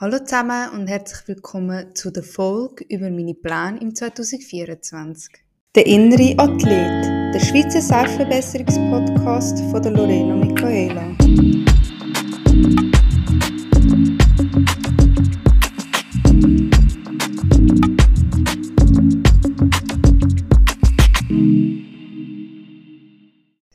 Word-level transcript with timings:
Hallo 0.00 0.20
zusammen 0.20 0.70
und 0.74 0.86
herzlich 0.86 1.26
willkommen 1.26 1.92
zu 1.96 2.12
der 2.12 2.22
Folge 2.22 2.84
über 2.88 3.10
meine 3.10 3.34
Pläne 3.34 3.80
im 3.80 3.96
2024. 3.96 5.32
Der 5.74 5.86
innere 5.86 6.38
Athlet, 6.38 7.34
der 7.34 7.40
Schweizer 7.40 7.80
Selbstverbesserungspodcast 7.80 9.58
von 9.58 9.82
der 9.82 9.90
Lorena 9.90 10.36
Michaela. 10.36 11.16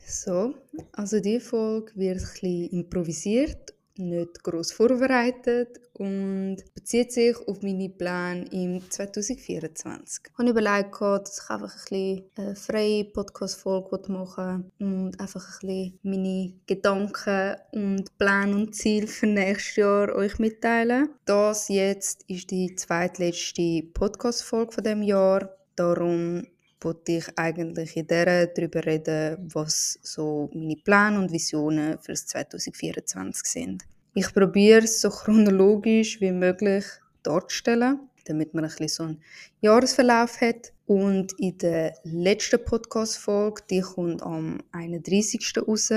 So, 0.06 0.54
also 0.92 1.20
die 1.20 1.38
Folge 1.38 1.92
wird 1.96 2.16
ein 2.16 2.24
bisschen 2.24 2.70
improvisiert 2.70 3.73
nicht 3.96 4.42
groß 4.42 4.72
vorbereitet 4.72 5.80
und 5.94 6.56
bezieht 6.74 7.12
sich 7.12 7.36
auf 7.46 7.62
meine 7.62 7.88
Pläne 7.88 8.46
im 8.50 8.90
2024. 8.90 10.24
Ich 10.30 10.38
habe 10.38 10.50
überlegt, 10.50 11.00
dass 11.00 11.38
ich 11.42 11.50
einfach 11.50 11.74
ein 11.74 11.80
bisschen 11.88 12.30
eine 12.36 12.56
freie 12.56 13.04
Podcast-Folge 13.04 14.12
machen 14.12 14.70
und 14.80 15.20
einfach 15.20 15.62
ein 15.62 15.68
bisschen 15.68 15.98
meine 16.02 16.54
Gedanken 16.66 17.56
und 17.72 18.18
Pläne 18.18 18.56
und 18.56 18.74
Ziele 18.74 19.06
für 19.06 19.26
nächstes 19.26 19.76
Jahr 19.76 20.14
euch 20.14 20.38
mitteilen. 20.38 21.10
Das 21.24 21.68
jetzt 21.68 22.24
ist 22.28 22.50
die 22.50 22.74
zweitletzte 22.74 23.82
Podcast-Folge 23.92 24.72
von 24.72 24.84
dem 24.84 25.02
Jahr. 25.02 25.50
Darum 25.76 26.46
wollte 26.84 27.12
ich 27.12 27.38
eigentlich 27.38 27.96
in 27.96 28.06
der 28.06 28.46
darüber 28.46 28.84
reden, 28.84 29.50
was 29.52 29.98
so 30.02 30.50
meine 30.52 30.76
Pläne 30.76 31.18
und 31.18 31.32
Visionen 31.32 31.98
für 32.00 32.12
das 32.12 32.26
2024 32.26 33.46
sind. 33.46 33.84
Ich 34.14 34.32
probiere 34.32 34.84
es 34.84 35.00
so 35.00 35.10
chronologisch 35.10 36.20
wie 36.20 36.32
möglich 36.32 36.84
darzustellen, 37.22 37.98
damit 38.26 38.54
man 38.54 38.64
ein 38.64 38.70
bisschen 38.70 38.88
so 38.88 39.02
einen 39.02 39.22
Jahresverlauf 39.60 40.40
hat. 40.40 40.72
Und 40.86 41.32
in 41.40 41.58
der 41.58 41.96
letzten 42.04 42.62
Podcast-Folge, 42.64 43.62
die 43.70 43.80
kommt 43.80 44.22
am 44.22 44.60
31. 44.72 45.54
raus, 45.66 45.88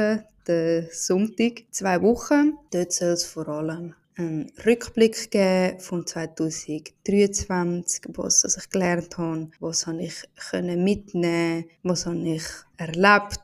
der 0.48 0.88
Sonntag, 0.92 1.66
zwei 1.72 2.02
Wochen. 2.02 2.54
Dort 2.72 2.94
soll 2.94 3.10
es 3.10 3.26
vor 3.26 3.48
allem 3.50 3.94
einen 4.18 4.52
Rückblick 4.66 5.32
geben 5.32 5.80
von 5.80 6.06
2023, 6.06 8.04
was 8.16 8.44
also 8.44 8.60
ich 8.60 8.70
gelernt 8.70 9.18
habe, 9.18 9.50
was 9.60 9.88
habe 9.88 10.02
ich 10.02 10.24
mitnehmen, 10.52 11.66
was 11.84 12.06
habe 12.06 12.18
ich 12.18 12.44
erlebt. 12.78 13.40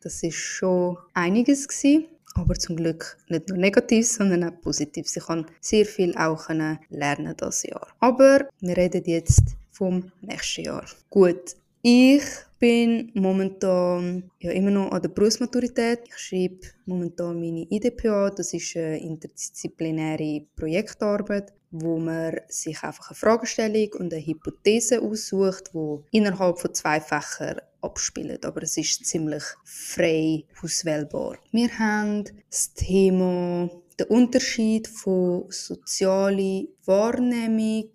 Das 0.00 0.22
ist 0.22 0.36
schon 0.36 0.98
einiges 1.14 1.68
gewesen, 1.68 2.06
aber 2.34 2.54
zum 2.54 2.76
Glück 2.76 3.16
nicht 3.28 3.48
nur 3.48 3.58
negativ, 3.58 4.06
sondern 4.06 4.44
auch 4.44 4.60
positiv. 4.60 5.06
Ich 5.14 5.24
kann 5.24 5.46
sehr 5.60 5.86
viel 5.86 6.16
auch 6.16 6.48
lernen 6.88 7.34
das 7.36 7.62
Jahr. 7.62 7.88
Aber 8.00 8.48
wir 8.60 8.76
reden 8.76 9.02
jetzt 9.06 9.42
vom 9.70 10.10
nächsten 10.20 10.64
Jahr. 10.64 10.84
Gut, 11.10 11.56
ich 11.82 12.22
bin 12.58 13.10
momentan 13.14 14.30
ja, 14.40 14.50
immer 14.50 14.70
noch 14.70 14.90
an 14.90 15.02
der 15.02 15.10
Berufsmaturität. 15.10 16.00
Ich 16.08 16.18
schreibe 16.18 16.66
momentan 16.86 17.38
meine 17.38 17.66
IDPA. 17.70 18.30
Das 18.30 18.52
ist 18.52 18.76
eine 18.76 18.98
interdisziplinäre 18.98 20.46
Projektarbeit, 20.56 21.52
wo 21.70 21.98
man 21.98 22.40
sich 22.48 22.82
einfach 22.82 23.10
eine 23.10 23.16
Fragestellung 23.16 23.92
und 23.98 24.12
eine 24.12 24.24
Hypothese 24.24 25.00
aussucht, 25.00 25.70
wo 25.72 26.04
innerhalb 26.10 26.58
von 26.58 26.74
zwei 26.74 27.00
Fächern 27.00 27.60
abspielt. 27.80 28.44
Aber 28.44 28.62
es 28.62 28.76
ist 28.76 29.06
ziemlich 29.06 29.44
frei 29.64 30.44
auswählbar. 30.62 31.36
Wir 31.52 31.78
haben 31.78 32.24
das 32.50 32.72
Thema 32.74 33.70
der 33.98 34.10
Unterschied 34.10 34.88
von 34.88 35.46
sozialer 35.48 36.64
Wahrnehmung 36.84 37.90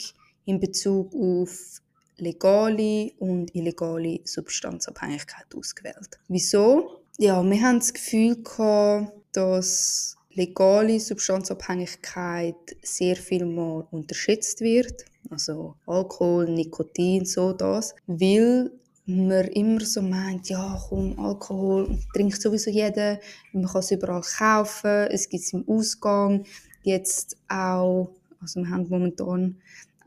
in 0.46 0.60
Bezug 0.60 1.14
auf 1.14 1.82
legale 2.24 3.12
und 3.20 3.54
illegale 3.56 4.20
Substanzabhängigkeit 4.24 5.54
ausgewählt. 5.56 6.20
Wieso? 6.28 7.02
Ja, 7.18 7.44
wir 7.44 7.62
haben 7.62 7.80
das 7.80 7.94
Gefühl 7.94 8.42
gehabt, 8.42 9.14
dass 9.34 10.16
legale 10.34 11.00
Substanzabhängigkeit 11.00 12.56
sehr 12.82 13.16
viel 13.16 13.46
mal 13.46 13.88
unterschätzt 13.92 14.62
wird. 14.62 15.06
Also 15.30 15.76
Alkohol, 15.86 16.50
Nikotin, 16.50 17.26
so 17.26 17.54
das. 17.54 17.96
Weil 18.08 18.72
man 19.06 19.48
immer 19.50 19.82
so 19.82 20.02
meint, 20.02 20.50
ja 20.50 20.82
komm, 20.88 21.20
Alkohol 21.20 22.00
trinkt 22.14 22.42
sowieso 22.42 22.70
jeder, 22.70 23.20
man 23.52 23.66
kann 23.66 23.80
es 23.80 23.92
überall 23.92 24.22
kaufen, 24.22 25.08
es 25.12 25.28
gibt 25.28 25.44
es 25.44 25.54
im 25.54 25.68
Ausgang. 25.68 26.46
Jetzt 26.84 27.38
auch, 27.50 28.10
also 28.42 28.62
wir 28.62 28.70
haben 28.70 28.88
momentan 28.90 29.58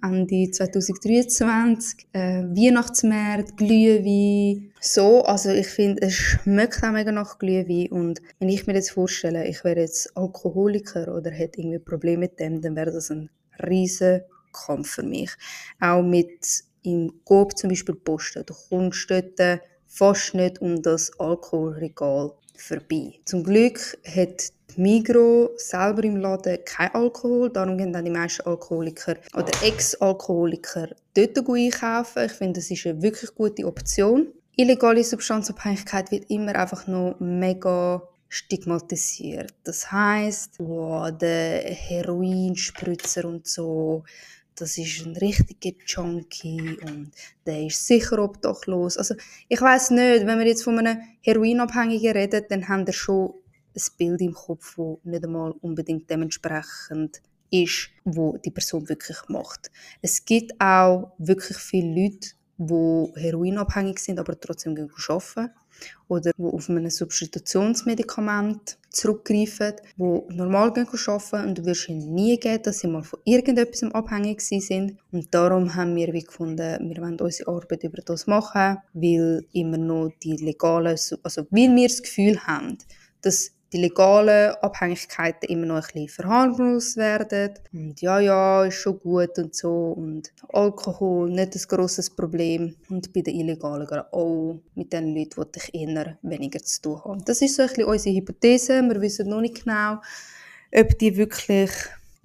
Ende 0.07 0.51
2023. 0.51 2.07
Äh, 2.13 2.43
Weihnachtsmärkte, 2.45 3.55
Glühwein, 3.55 4.73
so. 4.81 5.23
Also 5.25 5.51
ich 5.51 5.67
finde, 5.69 6.03
es 6.03 6.15
schmeckt 6.15 6.83
auch 6.83 6.93
mega 6.93 7.13
nach 7.13 7.39
Glühwein 7.39 7.91
und 7.91 8.23
wenn 8.39 8.49
ich 8.49 8.67
mir 8.67 8.75
jetzt 8.75 8.91
vorstelle, 8.91 9.47
ich 9.47 9.65
wäre 9.65 9.81
jetzt 9.81 10.17
Alkoholiker 10.17 11.15
oder 11.15 11.31
hätte 11.31 11.61
irgendwie 11.61 11.79
Probleme 11.79 12.19
mit 12.19 12.41
dem, 12.41 12.61
dann 12.61 12.77
wäre 12.77 12.93
das 12.93 13.11
ein 13.11 13.31
riesen 13.63 14.23
Kampf 14.53 14.91
für 14.91 15.03
mich. 15.03 15.31
Auch 15.81 16.03
mit 16.03 16.65
im 16.83 17.13
Coop 17.25 17.57
zum 17.59 17.71
Beispiel 17.71 17.97
posten. 17.97 18.45
Du 18.47 18.55
kommst 18.69 19.11
dort 19.11 19.61
fast 19.87 20.35
nicht 20.35 20.61
um 20.61 20.81
das 20.83 21.11
Alkoholregal 21.19 22.33
vorbei. 22.57 23.15
Zum 23.25 23.45
Glück 23.45 23.99
hat 24.05 24.53
Migro 24.77 25.51
selber 25.57 26.05
im 26.05 26.17
Laden 26.17 26.59
kein 26.65 26.95
Alkohol, 26.95 27.51
darum 27.51 27.79
gehen 27.79 27.93
dann 27.93 28.05
die 28.05 28.11
meisten 28.11 28.47
Alkoholiker 28.47 29.17
oder 29.35 29.51
Ex-Alkoholiker 29.63 30.89
dort 31.15 31.39
einkaufen. 31.39 32.25
Ich 32.25 32.33
finde, 32.33 32.61
das 32.61 32.71
ist 32.71 32.87
eine 32.87 33.03
wirklich 33.03 33.35
gute 33.35 33.67
Option. 33.67 34.29
Illegale 34.57 35.05
Substanzabhängigkeit 35.05 36.11
wird 36.11 36.31
immer 36.31 36.55
einfach 36.55 36.87
noch 36.87 37.17
mega 37.21 38.03
stigmatisiert. 38.29 39.55
Das 39.65 39.91
heißt, 39.93 40.59
wow, 40.59 41.11
der 41.11 41.63
Heroinspritzer 41.63 43.25
und 43.25 43.47
so, 43.47 44.05
das 44.55 44.79
ist 44.79 45.05
ein 45.05 45.17
richtiger 45.17 45.77
Junkie 45.87 46.79
und 46.83 47.11
der 47.45 47.67
ist 47.67 47.87
sicher 47.87 48.19
obdachlos. 48.19 48.97
Also 48.97 49.15
ich 49.49 49.61
weiß 49.61 49.91
nicht, 49.91 50.27
wenn 50.27 50.39
wir 50.39 50.47
jetzt 50.47 50.65
von 50.65 50.79
einem 50.79 51.03
Heroinabhängigen 51.21 52.13
reden, 52.13 52.45
dann 52.49 52.69
haben 52.69 52.87
wir 52.87 52.95
schon 52.95 53.35
ein 53.77 53.97
Bild 53.97 54.21
im 54.21 54.35
Kopf, 54.35 54.77
das 54.77 54.99
nicht 55.05 55.25
einmal 55.25 55.53
unbedingt 55.61 56.09
dementsprechend 56.11 57.21
ist, 57.51 57.91
wo 58.05 58.37
die 58.39 58.51
Person 58.51 58.89
wirklich 58.89 59.19
macht. 59.29 59.71
Es 60.03 60.25
gibt 60.25 60.61
auch 60.61 61.13
wirklich 61.19 61.59
viele 61.59 62.03
Leute, 62.03 62.31
die 62.59 63.21
heroinabhängig 63.21 63.99
sind, 63.99 64.19
aber 64.19 64.39
trotzdem 64.41 64.75
gehen 64.75 64.91
arbeiten 65.09 65.53
oder 66.09 66.33
die 66.37 66.43
auf 66.43 66.69
ein 66.71 66.89
Substitutionsmedikament 66.89 68.79
zurückgreifen, 68.91 69.75
die 69.97 70.35
normal 70.35 70.71
arbeiten 70.71 71.49
und 71.49 71.59
du 71.59 71.65
wirst 71.67 71.89
ihnen 71.91 72.15
nie 72.15 72.39
geben, 72.39 72.63
dass 72.63 72.79
sie 72.79 72.87
mal 72.87 73.03
von 73.03 73.21
irgendetwas 73.25 73.83
abhängig 73.93 74.41
sind. 74.41 74.97
Und 75.13 75.35
darum 75.35 75.75
haben 75.75 75.95
wir 75.97 76.13
wie 76.15 76.23
gefunden, 76.23 76.89
wir 76.89 77.03
wollen 77.03 77.21
unsere 77.21 77.51
Arbeit 77.51 77.85
über 77.85 78.01
das 78.03 78.27
machen, 78.27 78.79
weil 78.95 79.45
immer 79.53 79.77
noch 79.77 80.13
die 80.23 80.37
legalen, 80.37 80.97
also 81.23 81.47
weil 81.51 81.77
wir 81.77 81.89
das 81.89 82.03
Gefühl 82.03 82.39
haben, 82.47 82.79
dass 83.21 83.56
die 83.73 83.79
legalen 83.79 84.55
Abhängigkeiten 84.63 85.49
immer 85.49 85.67
noch 85.67 85.77
ein 85.77 85.83
bisschen 85.83 86.09
verharmlost 86.09 86.97
werden. 86.97 87.55
Und 87.73 88.01
ja, 88.01 88.21
ja, 88.21 88.65
ist 88.65 88.77
schon 88.77 89.01
gut 89.01 89.39
und 89.39 89.55
so. 89.55 89.95
Und 89.97 90.33
Alkohol, 90.53 91.31
nicht 91.31 91.55
ein 91.55 91.63
grosses 91.69 92.11
Problem. 92.11 92.77
Und 92.89 93.13
bei 93.13 93.23
den 93.23 93.35
Illegalen 93.35 93.89
auch 94.13 94.61
mit 94.75 94.93
den 94.93 95.15
Leuten, 95.15 95.47
die 95.53 95.59
ich 95.59 95.75
eher 95.75 96.17
weniger 96.23 96.61
zu 96.61 96.83
tun 96.83 97.05
habe. 97.05 97.25
Das 97.25 97.43
ist 97.43 97.57
so 97.57 97.63
ein 97.63 97.69
bisschen 97.69 97.85
unsere 97.85 98.17
Hypothese. 98.17 98.83
Wir 98.83 99.01
wissen 99.01 99.29
noch 99.29 99.41
nicht 99.41 99.65
genau, 99.65 100.01
ob 100.73 100.99
die 100.99 101.17
wirklich 101.17 101.71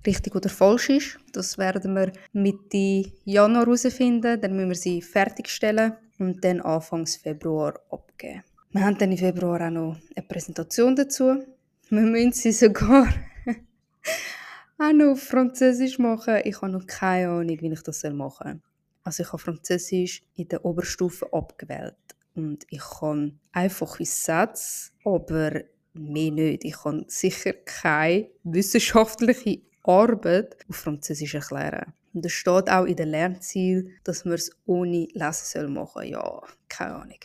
richtig 0.06 0.36
oder 0.36 0.50
falsch 0.50 0.90
ist. 0.90 1.20
Das 1.32 1.58
werden 1.58 1.96
wir 1.96 2.12
Mitte 2.34 3.12
Januar 3.26 3.66
herausfinden. 3.66 4.40
Dann 4.40 4.56
müssen 4.56 4.70
wir 4.70 4.76
sie 4.76 5.02
fertigstellen 5.02 5.94
und 6.20 6.44
dann 6.44 6.62
Anfang 6.62 7.08
Februar 7.08 7.80
abgeben. 7.90 8.44
Wir 8.74 8.86
haben 8.86 8.98
dann 8.98 9.12
im 9.12 9.18
Februar 9.18 9.68
auch 9.68 9.70
noch 9.70 9.98
eine 10.16 10.26
Präsentation 10.26 10.96
dazu. 10.96 11.44
Wir 11.90 12.02
müssen 12.02 12.32
sie 12.32 12.54
sogar 12.54 13.06
auch 14.78 14.94
noch 14.94 15.12
auf 15.12 15.24
Französisch 15.24 16.00
machen. 16.00 16.40
Ich 16.46 16.62
habe 16.62 16.72
noch 16.72 16.88
keine 16.88 17.28
Ahnung, 17.28 17.60
wie 17.60 17.74
ich 17.74 17.84
das 17.84 18.04
machen 18.04 18.48
soll. 18.48 18.62
Also 19.04 19.24
ich 19.24 19.34
habe 19.34 19.42
Französisch 19.42 20.24
in 20.36 20.48
der 20.48 20.64
Oberstufe 20.64 21.34
abgewählt. 21.34 21.98
Und 22.34 22.66
ich 22.70 22.80
kann 22.80 23.38
einfache 23.52 24.06
Sätze, 24.06 24.92
aber 25.04 25.64
mehr 25.94 26.32
nicht. 26.32 26.64
Ich 26.64 26.78
kann 26.78 27.04
sicher 27.10 27.52
keine 27.52 28.30
wissenschaftliche 28.46 29.64
Arbeit 29.84 30.56
auf 30.70 30.78
Französisch 30.78 31.36
erklären. 31.36 31.92
Und 32.14 32.26
es 32.26 32.32
steht 32.32 32.70
auch 32.70 32.86
in 32.86 32.96
den 32.96 33.10
Lernzielen, 33.10 33.92
dass 34.06 34.24
man 34.24 34.36
es 34.36 34.50
ohne 34.66 35.10
Lesen 35.12 35.74
machen 35.74 35.92
soll. 35.94 36.06
Ja, 36.06 36.42
keine 36.70 36.96
Ahnung. 36.96 37.20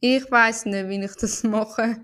Ich 0.00 0.30
weiß 0.30 0.64
nicht, 0.66 0.88
wie 0.88 1.04
ich 1.04 1.14
das 1.16 1.42
mache. 1.44 2.00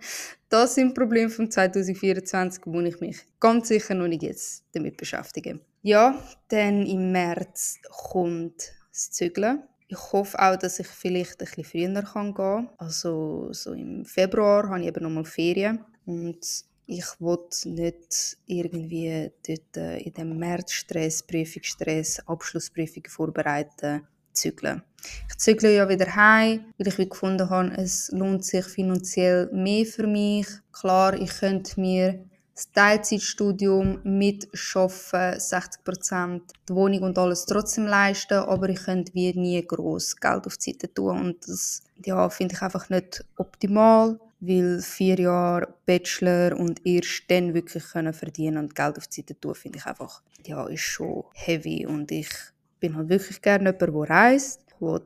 Das 0.49 0.75
sind 0.75 0.95
Probleme 0.95 1.31
von 1.31 1.51
2024, 1.51 2.63
wo 2.67 2.81
ich 2.81 3.01
mich 3.01 3.25
ganz 3.41 3.69
sicher 3.69 3.95
noch 3.95 4.07
nicht 4.07 4.23
jetzt 4.23 4.65
damit 4.73 4.97
beschäftige. 4.97 5.61
Ja, 5.83 6.23
dann 6.49 6.85
im 6.87 7.13
März 7.13 7.79
kommt 7.91 8.73
das 8.93 9.11
Zügeln. 9.13 9.63
Ich 9.89 10.13
hoffe 10.13 10.39
auch, 10.39 10.57
dass 10.57 10.79
ich 10.79 10.89
vielleicht 10.89 11.41
ein 11.41 11.47
bisschen 11.47 11.65
früher 11.65 12.03
gehen 12.03 12.35
kann. 12.35 12.71
Also 12.77 13.53
so 13.53 13.73
im 13.73 14.05
Februar 14.05 14.69
habe 14.69 14.81
ich 14.81 14.89
eben 14.89 15.03
nochmal 15.03 15.25
Ferien. 15.25 15.85
Und 16.05 16.45
ich 16.87 17.07
will 17.21 17.39
nicht 17.65 18.39
irgendwie 18.47 19.31
dort 19.47 19.77
äh, 19.77 19.99
in 19.99 20.13
dem 20.13 20.39
März 20.39 20.73
Stress, 20.73 21.23
Prüfungsstress, 21.23 22.21
Abschlussprüfungen 22.27 23.11
vorbereiten, 23.11 24.07
zügeln. 24.33 24.83
Ich 25.29 25.39
zügle 25.39 25.75
ja 25.75 25.89
wieder 25.89 26.15
heim, 26.15 26.65
weil 26.79 26.89
ich 26.89 26.97
gefunden 26.97 27.51
habe, 27.51 27.73
es 27.77 28.11
lohnt 28.13 28.45
sich 28.45 28.65
finanziell 28.65 29.49
mehr 29.53 29.85
für 29.87 30.07
mich. 30.07 30.47
Klar, 30.73 31.15
ich 31.15 31.31
könnte 31.31 31.81
mir 31.81 32.25
das 32.57 32.73
Teilzeitstudium 32.73 34.01
mit 34.03 34.49
Arbeiten, 34.75 35.39
60% 35.39 36.41
die 36.69 36.75
Wohnung 36.75 37.03
und 37.03 37.19
alles 37.19 37.45
trotzdem 37.45 37.87
leisten, 37.87 38.39
aber 38.39 38.71
ich 38.71 38.83
könnte 38.83 39.13
wie 39.13 39.33
nie 39.35 39.65
groß 39.65 40.17
Geld 40.17 40.47
auf 40.47 40.57
die 40.57 40.73
Seite 40.73 40.93
tun 40.93 41.21
und 41.21 41.49
das 41.49 41.83
ja, 42.03 42.29
finde 42.31 42.55
ich 42.55 42.63
einfach 42.63 42.89
nicht 42.89 43.25
optimal, 43.37 44.19
weil 44.41 44.81
vier 44.81 45.21
Jahre 45.21 45.75
Bachelor 45.85 46.59
und 46.59 46.85
erst 46.87 47.25
dann 47.29 47.53
wirklich 47.53 47.85
können 47.93 48.15
verdienen 48.15 48.57
und 48.57 48.75
Geld 48.75 48.97
auf 48.97 49.07
die 49.07 49.21
Seite 49.21 49.39
tun, 49.39 49.55
finde 49.55 49.79
ich 49.79 49.87
einfach, 49.87 50.23
ja, 50.47 50.67
ist 50.67 50.81
schon 50.81 51.25
heavy 51.35 51.87
und 51.87 52.11
ich 52.11 52.31
bin 52.81 52.97
halt 52.97 53.11
wirklich 53.11 53.43
gerne 53.43 53.77
jemand, 53.79 53.83
der 53.83 54.17
reist. 54.17 54.66
Will 54.81 55.03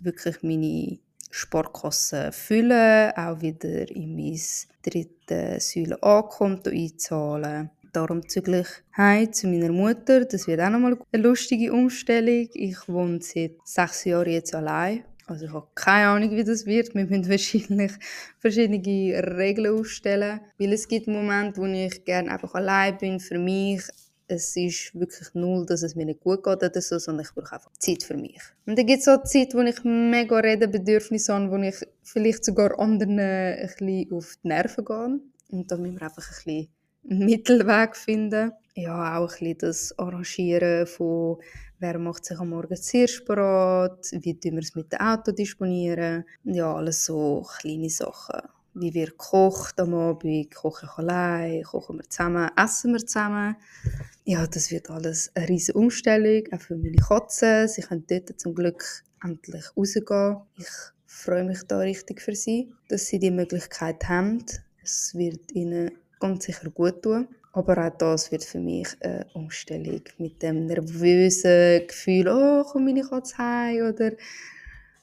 wirklich 0.00 0.42
meine 0.42 0.98
Sparkasse 1.30 2.30
füllen, 2.32 3.12
auch 3.16 3.40
wieder 3.40 3.90
in 3.90 4.14
mein 4.14 4.40
dritte 4.82 5.58
Säule 5.60 6.00
Ankonto 6.02 6.70
einzahlen. 6.70 7.70
Darum 7.92 8.28
zügel 8.28 8.60
ich 8.60 8.68
heim 8.96 9.32
zu 9.32 9.46
meiner 9.46 9.72
Mutter. 9.72 10.24
Das 10.24 10.46
wird 10.46 10.60
auch 10.60 10.70
nochmal 10.70 10.98
eine 11.12 11.22
lustige 11.22 11.72
Umstellung. 11.72 12.48
Ich 12.52 12.88
wohne 12.88 13.20
seit 13.20 13.52
sechs 13.64 14.04
Jahren 14.04 14.30
jetzt 14.30 14.54
allein. 14.54 15.04
Also 15.26 15.46
ich 15.46 15.52
habe 15.52 15.68
keine 15.74 16.08
Ahnung, 16.08 16.30
wie 16.32 16.44
das 16.44 16.66
wird. 16.66 16.94
Wir 16.94 17.04
müssen 17.04 17.28
wahrscheinlich 17.28 17.92
verschiedene 18.38 18.80
Regeln 18.82 19.78
aufstellen. 19.78 20.40
Weil 20.58 20.72
es 20.72 20.86
gibt 20.86 21.06
Momente, 21.06 21.60
wo 21.60 21.66
ich 21.66 22.04
gerne 22.04 22.32
einfach 22.32 22.54
allein 22.54 22.98
bin, 22.98 23.20
für 23.20 23.38
mich 23.38 23.82
es 24.34 24.56
ist 24.56 24.94
wirklich 24.94 25.28
null, 25.34 25.64
dass 25.66 25.82
es 25.82 25.94
mir 25.94 26.04
nicht 26.04 26.20
gut 26.20 26.42
geht 26.42 26.62
oder 26.62 26.80
so, 26.80 26.98
sondern 26.98 27.24
ich 27.24 27.34
brauche 27.34 27.54
einfach 27.54 27.72
Zeit 27.78 28.02
für 28.02 28.16
mich. 28.16 28.40
Und 28.66 28.78
dann 28.78 28.86
gibt 28.86 29.00
es 29.00 29.08
auch 29.08 29.22
Zeit, 29.22 29.54
wo 29.54 29.60
ich 29.60 29.82
mega 29.84 30.38
Redebedürfnisse 30.38 31.34
habe, 31.34 31.50
wo 31.50 31.56
ich 31.56 31.76
vielleicht 32.02 32.44
sogar 32.44 32.78
anderen 32.78 33.18
ein 33.18 33.66
bisschen 33.66 34.12
auf 34.12 34.36
die 34.42 34.48
Nerven 34.48 34.84
gehe. 34.84 35.20
Und 35.50 35.70
da 35.70 35.76
müssen 35.76 36.00
wir 36.00 36.02
einfach 36.02 36.28
ein 36.28 36.34
bisschen 36.34 36.68
einen 37.08 37.24
Mittelweg 37.24 37.96
finden. 37.96 38.52
Ja, 38.74 39.18
auch 39.18 39.32
ein 39.32 39.38
bisschen 39.38 39.58
das 39.58 39.98
Arrangieren 39.98 40.86
von 40.86 41.38
wer 41.78 41.98
macht 41.98 42.24
sich 42.24 42.38
am 42.38 42.50
Morgen 42.50 42.76
zuerst 42.76 43.24
bereit, 43.24 44.10
wie 44.12 44.38
tun 44.38 44.52
wir 44.52 44.62
es 44.62 44.74
mit 44.74 44.92
dem 44.92 45.00
Auto 45.00 45.32
disponieren. 45.32 46.24
Ja, 46.44 46.74
alles 46.74 47.04
so 47.04 47.46
kleine 47.60 47.90
Sachen 47.90 48.40
wie 48.74 48.92
wir 48.92 49.12
kochen 49.12 49.78
am 49.78 49.94
Abend, 49.94 50.54
koche 50.54 50.86
ich 50.86 50.98
allein, 50.98 51.62
kochen 51.62 51.98
wir 51.98 52.08
zusammen, 52.08 52.50
essen 52.56 52.92
wir 52.92 53.06
zusammen. 53.06 53.56
Ja, 54.24 54.46
das 54.46 54.70
wird 54.70 54.90
alles 54.90 55.30
eine 55.34 55.48
riesige 55.48 55.78
Umstellung, 55.78 56.42
auch 56.52 56.60
für 56.60 56.76
meine 56.76 56.96
Katzen. 56.96 57.68
Sie 57.68 57.82
können 57.82 58.04
dort 58.08 58.40
zum 58.40 58.54
Glück 58.54 58.84
endlich 59.22 59.64
rausgehen. 59.76 60.38
Ich 60.56 60.66
freue 61.06 61.44
mich 61.44 61.62
da 61.64 61.78
richtig 61.78 62.20
für 62.20 62.34
sie, 62.34 62.72
dass 62.88 63.06
sie 63.06 63.18
die 63.18 63.30
Möglichkeit 63.30 64.08
haben. 64.08 64.44
Es 64.82 65.14
wird 65.14 65.52
ihnen 65.52 65.92
ganz 66.18 66.44
sicher 66.44 66.70
gut 66.70 67.02
tun. 67.02 67.28
Aber 67.52 67.86
auch 67.86 67.96
das 67.96 68.32
wird 68.32 68.42
für 68.44 68.58
mich 68.58 68.88
eine 69.00 69.26
Umstellung 69.34 70.02
mit 70.18 70.42
dem 70.42 70.66
nervösen 70.66 71.86
Gefühl, 71.86 72.26
oh, 72.28 72.64
komm 72.64 72.86
meine 72.86 73.02
Katze 73.02 73.38
heim 73.38 73.94
oder 73.94 74.10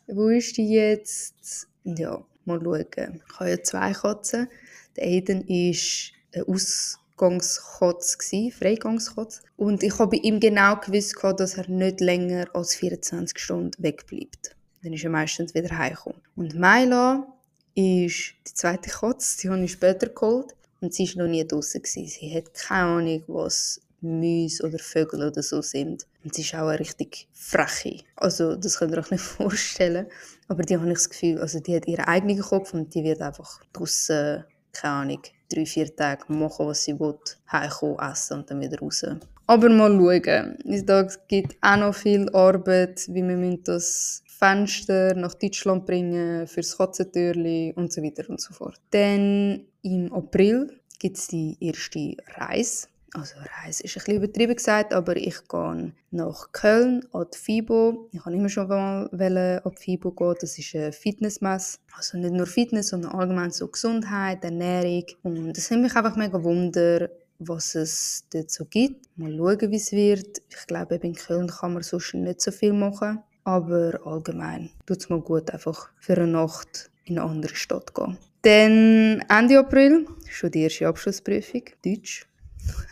wo 0.08 0.28
ist 0.28 0.58
die 0.58 0.70
jetzt? 0.74 1.70
Ja, 1.86 2.22
mal 2.46 2.60
schauen. 2.62 2.86
Ich 3.28 3.40
habe 3.40 3.50
ja 3.50 3.64
zwei 3.64 3.94
Katzen. 3.94 4.48
Der 4.96 5.06
Aiden 5.06 5.48
war 5.48 6.42
ein 6.42 6.54
Ausgangskotz, 6.54 8.18
Freigangskotz. 8.58 9.42
Und 9.58 9.84
ich 9.84 9.98
habe 10.00 10.18
bei 10.18 10.24
ihm 10.24 10.40
genau 10.40 10.76
gewusst, 10.78 11.16
dass 11.38 11.58
er 11.58 11.70
nicht 11.70 12.02
länger 12.02 12.48
als 12.54 12.76
24 12.76 13.40
Stunden 13.40 13.84
wegbleibt. 13.84 14.56
Dann 14.84 14.94
ist 14.94 15.04
er 15.04 15.10
meistens 15.10 15.54
wieder 15.54 15.78
heimgekommen. 15.78 16.22
Und 16.36 16.56
Myla 16.56 17.28
ist 17.76 18.34
die 18.48 18.54
zweite 18.54 18.90
Katze, 18.90 19.38
die 19.42 19.50
habe 19.50 19.64
ich 19.64 19.72
später 19.72 20.08
geholt. 20.08 20.56
Und 20.82 20.94
sie 20.94 21.08
war 21.16 21.24
noch 21.24 21.32
nie 21.32 21.48
draußen. 21.48 21.82
Sie 21.86 22.36
hat 22.36 22.54
keine 22.56 22.90
Ahnung, 22.90 23.24
was 23.28 23.80
Mäuse 24.02 24.66
oder 24.66 24.80
Vögel 24.80 25.28
oder 25.28 25.42
so 25.42 25.62
sind. 25.62 26.06
Und 26.24 26.34
sie 26.34 26.42
ist 26.42 26.54
auch 26.56 26.68
eine 26.68 26.80
richtig 26.80 27.28
freche. 27.32 28.04
Also, 28.16 28.56
das 28.56 28.78
könnt 28.78 28.94
ihr 28.94 29.00
euch 29.00 29.12
nicht 29.12 29.24
vorstellen. 29.38 30.08
Aber 30.48 30.64
die 30.64 30.76
habe 30.76 30.88
ich 30.88 30.94
das 30.94 31.10
Gefühl, 31.10 31.40
also 31.40 31.60
die 31.60 31.76
hat 31.76 31.88
ihren 31.88 32.06
eigenen 32.06 32.40
Kopf 32.40 32.74
und 32.74 32.94
die 32.94 33.04
wird 33.04 33.22
einfach 33.22 33.62
draussen, 33.72 34.44
keine 34.74 34.94
Ahnung, 34.94 35.22
drei, 35.50 35.66
vier 35.66 35.96
Tage 35.96 36.32
machen, 36.34 36.68
was 36.68 36.84
sie 36.84 37.00
will, 37.00 37.18
heimkommen, 37.52 38.00
essen 38.00 38.40
und 38.40 38.52
dann 38.52 38.62
wieder 38.62 38.80
raus. 38.80 39.06
Aber 39.48 39.70
mal 39.70 39.92
schauen. 39.92 40.58
Es 40.66 41.20
gibt 41.28 41.58
auch 41.62 41.78
noch 41.78 41.96
viel 41.96 42.30
Arbeit, 42.30 43.06
wie 43.10 43.22
wir 43.22 43.58
das 43.64 44.24
Fenster 44.28 45.14
nach 45.14 45.34
Deutschland 45.36 45.86
bringen, 45.86 46.48
fürs 46.48 46.78
Katzentürli 46.78 47.74
und 47.76 47.92
so 47.92 48.02
weiter 48.02 48.30
und 48.30 48.42
so 48.42 48.54
fort. 48.54 48.80
Dann 48.92 49.66
im 49.84 50.12
April 50.14 50.80
gibt 51.00 51.18
es 51.18 51.28
die 51.28 51.58
erste 51.60 52.16
Reise 52.38 52.88
also 53.14 53.36
Reise 53.64 53.84
ist 53.84 53.98
ein 53.98 54.04
bisschen 54.04 54.24
übertrieben 54.24 54.56
gesagt, 54.56 54.94
aber 54.94 55.18
ich 55.18 55.48
gehe 55.48 55.92
nach 56.12 56.52
Köln 56.54 57.06
an 57.12 57.26
die 57.34 57.38
FIBO. 57.38 58.10
Ich 58.12 58.24
habe 58.24 58.36
immer 58.36 58.50
schon 58.50 58.68
mal 58.70 59.10
an 59.12 59.72
die 59.78 59.84
FIBO 59.84 60.12
gehen. 60.12 60.36
Das 60.40 60.58
ist 60.58 60.76
eine 60.76 60.94
Fitnessmesse. 60.94 61.80
Also 61.96 62.18
nicht 62.18 62.34
nur 62.34 62.46
Fitness, 62.48 62.90
sondern 62.90 63.12
allgemein 63.12 63.52
so 63.52 63.68
Gesundheit, 63.68 64.44
Ernährung. 64.44 65.06
Und 65.24 65.58
es 65.58 65.70
nimmt 65.70 65.84
mich 65.84 65.96
einfach 65.96 66.16
mega 66.16 66.42
Wunder, 66.42 67.10
was 67.40 67.76
es 67.76 68.26
dort 68.32 68.50
so 68.50 68.66
gibt. 68.66 69.08
Mal 69.18 69.36
schauen, 69.36 69.72
wie 69.72 69.76
es 69.76 69.92
wird. 69.92 70.42
Ich 70.50 70.68
glaube, 70.68 70.96
in 70.96 71.16
Köln 71.16 71.48
kann 71.48 71.74
man 71.74 71.84
sonst 71.84 72.14
nicht 72.14 72.42
so 72.42 72.52
viel 72.52 72.74
machen. 72.74 73.22
Aber 73.44 74.00
allgemein 74.06 74.70
tut 74.86 75.00
es 75.00 75.10
mal 75.10 75.20
gut, 75.20 75.50
einfach 75.52 75.90
für 75.98 76.14
eine 76.14 76.28
Nacht 76.28 76.92
in 77.06 77.18
eine 77.18 77.30
andere 77.30 77.56
Stadt 77.56 77.94
gehen. 77.94 78.18
Dann 78.44 79.24
Ende 79.28 79.60
April, 79.60 80.08
schon 80.30 80.52
die 80.52 80.62
erste 80.62 80.88
Abschlussprüfung, 80.88 81.64
Deutsch. 81.84 82.28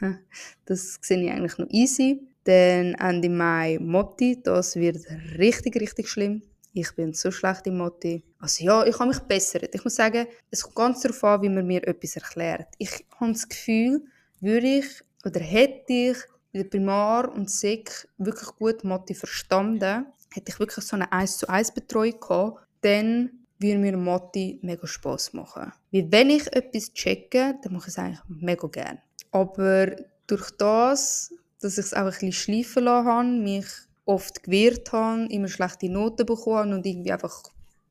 Das 0.66 1.00
sehe 1.02 1.24
ich 1.24 1.32
eigentlich 1.32 1.58
noch 1.58 1.70
easy. 1.70 2.22
Dann 2.44 2.96
Ende 2.96 3.30
Mai 3.30 3.78
Motti, 3.82 4.42
das 4.42 4.76
wird 4.76 4.98
richtig, 5.38 5.76
richtig 5.80 6.08
schlimm. 6.08 6.42
Ich 6.74 6.94
bin 6.96 7.14
so 7.14 7.32
schlecht 7.32 7.68
im 7.68 7.78
Motti. 7.78 8.24
Also 8.40 8.64
ja, 8.64 8.86
ich 8.86 8.98
habe 9.00 9.10
mich 9.10 9.20
bessert. 9.20 9.74
Ich 9.74 9.84
muss 9.84 9.96
sagen, 9.96 10.28
es 10.52 10.64
kommt 10.64 10.76
ganz 10.76 11.02
darauf 11.02 11.24
an, 11.24 11.42
wie 11.42 11.50
man 11.50 11.66
mir 11.66 11.86
etwas 11.88 12.16
erklärt. 12.16 12.68
Ich 12.78 13.06
habe 13.20 13.34
das 13.34 13.50
Gefühl, 13.50 14.04
würde 14.40 14.68
ich 14.80 15.04
oder 15.26 15.40
hätte 15.40 15.92
ich 15.94 16.18
in 16.52 16.62
der 16.64 16.70
Primar- 16.70 17.34
und 17.34 17.50
Sek 17.50 18.08
wirklich 18.18 18.50
gut 18.56 18.84
Motti 18.84 19.14
verstanden, 19.14 20.06
hätte 20.32 20.52
ich 20.52 20.60
wirklich 20.60 20.86
so 20.86 20.96
eine 20.96 21.12
1 21.12 21.38
zu 21.38 21.50
1 21.50 21.74
Betreuung 21.74 22.20
gehabt, 22.20 22.66
dann 22.82 23.32
würde 23.60 23.78
mir 23.78 23.98
Motti 23.98 24.60
mega 24.62 24.88
Spass 24.88 25.34
machen. 25.34 25.72
Weil 25.92 26.12
wenn 26.12 26.30
ich 26.30 26.48
etwas 26.54 26.94
checke, 26.94 27.56
dann 27.62 27.74
mache 27.74 27.90
ich 27.90 27.94
es 27.94 28.00
eigentlich 28.00 28.22
mega 28.28 28.68
gerne. 28.68 29.02
Aber 29.32 29.96
durch 30.28 30.52
das, 30.52 31.34
dass 31.60 31.78
ich 31.78 31.86
es 31.86 31.94
auch 31.94 32.00
ein 32.00 32.10
bisschen 32.10 32.32
schleifen 32.32 32.84
lassen 32.84 33.08
habe, 33.08 33.28
mich 33.28 33.66
oft 34.06 34.44
gewehrt 34.44 34.92
habe, 34.92 35.28
immer 35.30 35.48
schlechte 35.48 35.90
Noten 35.90 36.26
bekommen 36.26 36.74
und 36.74 36.86
irgendwie 36.86 37.12
einfach 37.12 37.44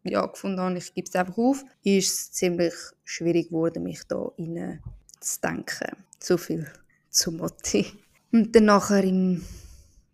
ja, 0.05 0.27
gefunden 0.27 0.61
habe, 0.61 0.79
ich 0.79 0.95
gebe 0.95 1.09
es 1.09 1.15
einfach 1.15 1.37
auf, 1.39 1.65
ist 1.83 2.13
es 2.13 2.33
ziemlich 2.33 2.75
schwierig 3.05 3.49
geworden, 3.49 3.83
mich 3.83 4.03
da 4.09 4.31
rein 4.39 4.83
zu 5.21 5.41
denken. 5.41 5.97
So 6.19 6.37
viel 6.37 6.67
zu 7.11 7.33
Motti. 7.33 7.87
Und 8.33 8.55
dann 8.55 8.67
nachher 8.67 9.05
im, 9.05 9.45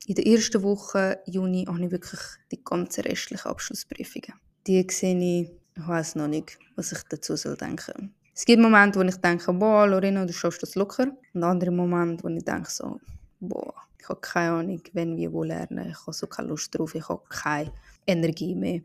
in 0.07 0.15
der 0.15 0.27
ersten 0.27 0.63
Woche 0.63 1.21
Juni 1.27 1.65
habe 1.65 1.85
ich 1.85 1.91
wirklich 1.91 2.21
die 2.51 2.63
ganzen 2.63 3.03
restlichen 3.03 3.49
Abschlussprüfungen. 3.49 4.35
Die 4.67 4.87
sehe 4.91 5.17
ich, 5.17 5.51
ich 5.77 5.89
weiß 5.89 6.17
noch 6.17 6.29
nicht, 6.29 6.59
was 6.77 6.93
ich 6.93 7.03
dazu 7.09 7.37
soll 7.37 7.57
denken 7.57 8.15
es 8.35 8.45
gibt 8.45 8.61
Momente, 8.61 8.99
wo 8.99 9.05
ich 9.05 9.17
denke, 9.17 9.53
boah, 9.53 9.87
Lorena, 9.87 10.27
du 10.27 10.33
schaffst 10.33 10.63
das 10.63 10.75
locker. 10.75 11.07
Und 11.33 11.45
andere 11.45 11.71
Momente, 11.71 12.25
wo 12.25 12.29
ich 12.29 12.45
denke 12.45 12.71
so, 12.71 13.01
boah, 13.41 13.75
ich 13.99 14.09
habe 14.09 14.21
keine 14.21 14.53
Ahnung, 14.53 14.83
wenn 14.93 15.17
wir 15.17 15.33
wo 15.33 15.45
lernen. 15.45 15.91
Ich 15.91 16.01
habe 16.01 16.13
so 16.13 16.27
keine 16.27 16.49
Lust 16.49 16.77
drauf, 16.77 16.95
ich 16.95 17.09
habe 17.09 17.23
keine 17.29 17.73
Energie 18.07 18.55
mehr. 18.55 18.81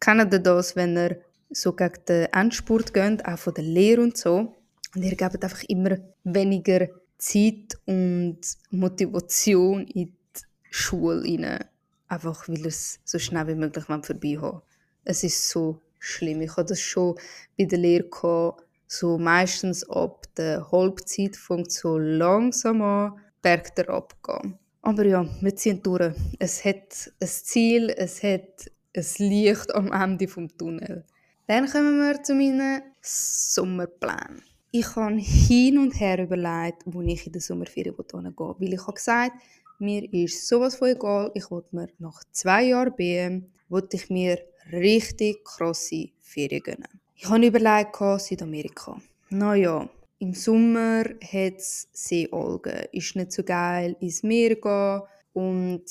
Kennt 0.00 0.32
ihr 0.32 0.38
das, 0.38 0.74
wenn 0.74 0.96
ihr 0.96 1.20
so 1.50 1.72
gegen 1.74 2.04
den 2.08 2.32
Endspurt 2.32 2.94
geht, 2.94 3.24
auch 3.26 3.38
von 3.38 3.54
der 3.54 3.64
Lehre 3.64 4.00
und 4.00 4.16
so, 4.16 4.54
und 4.94 5.02
ihr 5.02 5.16
gebt 5.16 5.42
einfach 5.42 5.62
immer 5.64 5.96
weniger 6.24 6.88
Zeit 7.18 7.78
und 7.86 8.38
Motivation 8.70 9.86
in 9.86 10.06
die 10.06 10.42
Schule 10.70 11.22
rein, 11.22 11.64
einfach 12.08 12.48
weil 12.48 12.58
ihr 12.58 12.66
es 12.66 13.00
so 13.04 13.18
schnell 13.18 13.46
wie 13.48 13.54
möglich 13.54 13.84
vorbei 13.84 14.38
haben 14.40 14.62
Es 15.04 15.24
ist 15.24 15.48
so 15.48 15.80
schlimm. 15.98 16.42
Ich 16.42 16.56
hatte 16.56 16.70
das 16.70 16.80
schon 16.80 17.16
bei 17.58 17.64
der 17.64 17.78
Lehre 17.78 18.08
gehabt, 18.08 18.63
so 18.98 19.18
meistens 19.18 19.88
ab 19.88 20.26
der 20.36 20.70
Halbzeit 20.70 21.36
fängt 21.36 21.72
so 21.72 21.98
langsam 21.98 22.82
an, 22.82 23.12
berg 23.42 23.74
der 23.76 23.90
abgehen. 23.90 24.58
Aber 24.82 25.04
ja, 25.06 25.26
wir 25.40 25.56
ziehen 25.56 25.82
durch. 25.82 26.14
Es 26.38 26.64
hat 26.64 27.10
ein 27.20 27.28
Ziel, 27.28 27.90
es 27.96 28.22
hat 28.22 28.70
ein 28.94 29.04
Licht 29.18 29.74
am 29.74 29.92
Ende 29.92 30.26
des 30.26 30.56
Tunnels. 30.58 31.04
Dann 31.46 31.70
kommen 31.70 31.98
wir 31.98 32.22
zu 32.22 32.34
meinen 32.34 32.82
Sommerplänen. 33.00 34.42
Ich 34.70 34.96
habe 34.96 35.16
hin 35.16 35.78
und 35.78 35.98
her 35.98 36.18
überlegt, 36.18 36.82
wo 36.86 37.00
ich 37.02 37.26
in 37.26 37.32
der 37.32 37.40
Sommerferien 37.40 37.94
gehen 37.96 38.24
will. 38.24 38.54
Weil 38.58 38.74
ich 38.74 38.80
habe 38.82 38.94
gesagt, 38.94 39.32
mir 39.78 40.12
ist 40.12 40.48
sowas 40.48 40.76
von 40.76 40.88
egal. 40.88 41.30
Ich 41.34 41.50
wollte 41.50 41.76
mir 41.76 41.88
nach 41.98 42.22
zwei 42.32 42.64
Jahren 42.64 42.94
BM, 42.94 43.52
wollte 43.68 43.96
ich 43.96 44.10
mir 44.10 44.38
richtig 44.72 45.44
krasse 45.44 46.10
Ferien 46.20 46.62
gönnen. 46.62 47.00
Ich 47.16 47.28
habe 47.28 47.46
überlegt, 47.46 47.96
Südamerika. 48.18 49.00
Naja, 49.30 49.88
im 50.18 50.34
Sommer 50.34 51.04
hat 51.04 51.58
es 51.58 51.88
Seealgen. 51.92 52.86
Ist 52.92 53.16
nicht 53.16 53.32
so 53.32 53.42
geil 53.42 53.96
ins 54.00 54.22
Meer 54.22 54.56
gehen. 54.56 55.02
Und 55.32 55.84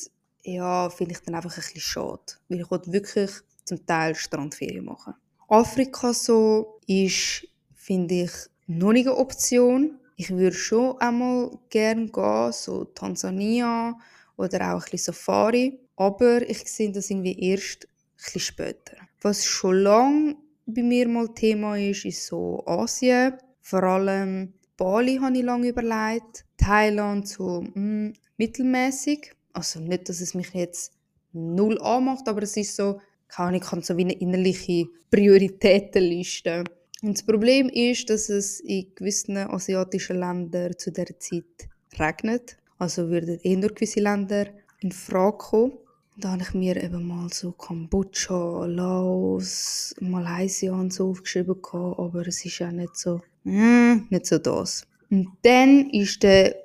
ja, 0.43 0.89
finde 0.89 1.13
ich 1.13 1.19
dann 1.21 1.35
einfach 1.35 1.51
ein 1.51 1.55
bisschen 1.55 1.81
schade. 1.81 2.33
Weil 2.49 2.61
ich 2.61 2.69
wirklich 2.69 3.31
zum 3.63 3.85
Teil 3.85 4.15
Strandferien 4.15 4.85
machen. 4.85 5.13
Afrika 5.47 6.13
so 6.13 6.79
ist, 6.87 7.47
finde 7.73 8.23
ich, 8.23 8.31
noch 8.67 8.93
nicht 8.93 9.07
eine 9.07 9.17
Option. 9.17 9.99
Ich 10.15 10.29
würde 10.29 10.55
schon 10.55 10.97
einmal 10.99 11.51
gerne 11.69 12.07
gehen, 12.07 12.51
so 12.51 12.85
Tansania 12.85 13.97
oder 14.35 14.75
auch 14.75 14.83
ein 14.85 14.91
bisschen 14.91 15.13
Safari. 15.13 15.79
Aber 15.95 16.41
ich 16.49 16.59
sehe 16.69 16.91
das 16.91 17.09
irgendwie 17.09 17.39
erst 17.39 17.85
ein 17.85 17.89
bisschen 18.17 18.41
später. 18.41 18.97
Was 19.21 19.45
schon 19.45 19.79
lange 19.79 20.35
bei 20.65 20.83
mir 20.83 21.07
mal 21.07 21.27
Thema 21.33 21.77
ist, 21.77 22.05
ist 22.05 22.25
so 22.25 22.63
Asien. 22.65 23.33
Vor 23.61 23.83
allem 23.83 24.53
Bali 24.77 25.17
habe 25.17 25.37
ich 25.37 25.43
lange 25.43 25.69
überlegt. 25.69 26.45
Thailand 26.57 27.27
so 27.27 27.61
mh, 27.61 27.73
hm, 27.73 28.13
mittelmäßig. 28.37 29.33
Also 29.53 29.79
nicht, 29.79 30.09
dass 30.09 30.21
es 30.21 30.33
mich 30.33 30.53
jetzt 30.53 30.93
null 31.31 31.79
anmacht, 31.81 32.27
aber 32.27 32.43
es 32.43 32.57
ist 32.57 32.75
so, 32.75 32.99
kann 33.27 33.55
ich 33.55 33.71
habe 33.71 33.81
so 33.81 33.97
wie 33.97 34.03
eine 34.03 34.13
innerliche 34.13 34.85
Prioritätenliste. 35.11 36.63
Und 37.01 37.17
das 37.17 37.25
Problem 37.25 37.69
ist, 37.69 38.09
dass 38.09 38.29
es 38.29 38.59
in 38.61 38.93
gewissen 38.95 39.37
asiatischen 39.37 40.19
Ländern 40.19 40.77
zu 40.77 40.91
der 40.91 41.19
Zeit 41.19 41.69
regnet. 41.99 42.57
Also 42.77 43.09
würden 43.09 43.39
eh 43.43 43.55
nur 43.55 43.69
gewisse 43.69 43.99
Länder 43.99 44.47
in 44.79 44.91
Frage 44.91 45.37
kommen. 45.37 45.77
Da 46.15 46.33
habe 46.33 46.43
ich 46.43 46.53
mir 46.53 46.81
eben 46.81 47.07
mal 47.07 47.27
so 47.33 47.53
Kambodscha, 47.53 48.65
Laos, 48.67 49.95
Malaysia 49.99 50.71
und 50.71 50.93
so 50.93 51.09
aufgeschrieben, 51.09 51.55
aber 51.73 52.27
es 52.27 52.45
ist 52.45 52.59
ja 52.59 52.71
nicht 52.71 52.95
so, 52.95 53.21
mm, 53.43 54.07
nicht 54.11 54.27
so 54.27 54.37
das. 54.37 54.85
Und 55.09 55.29
dann 55.41 55.89
ist 55.89 56.21
der 56.21 56.55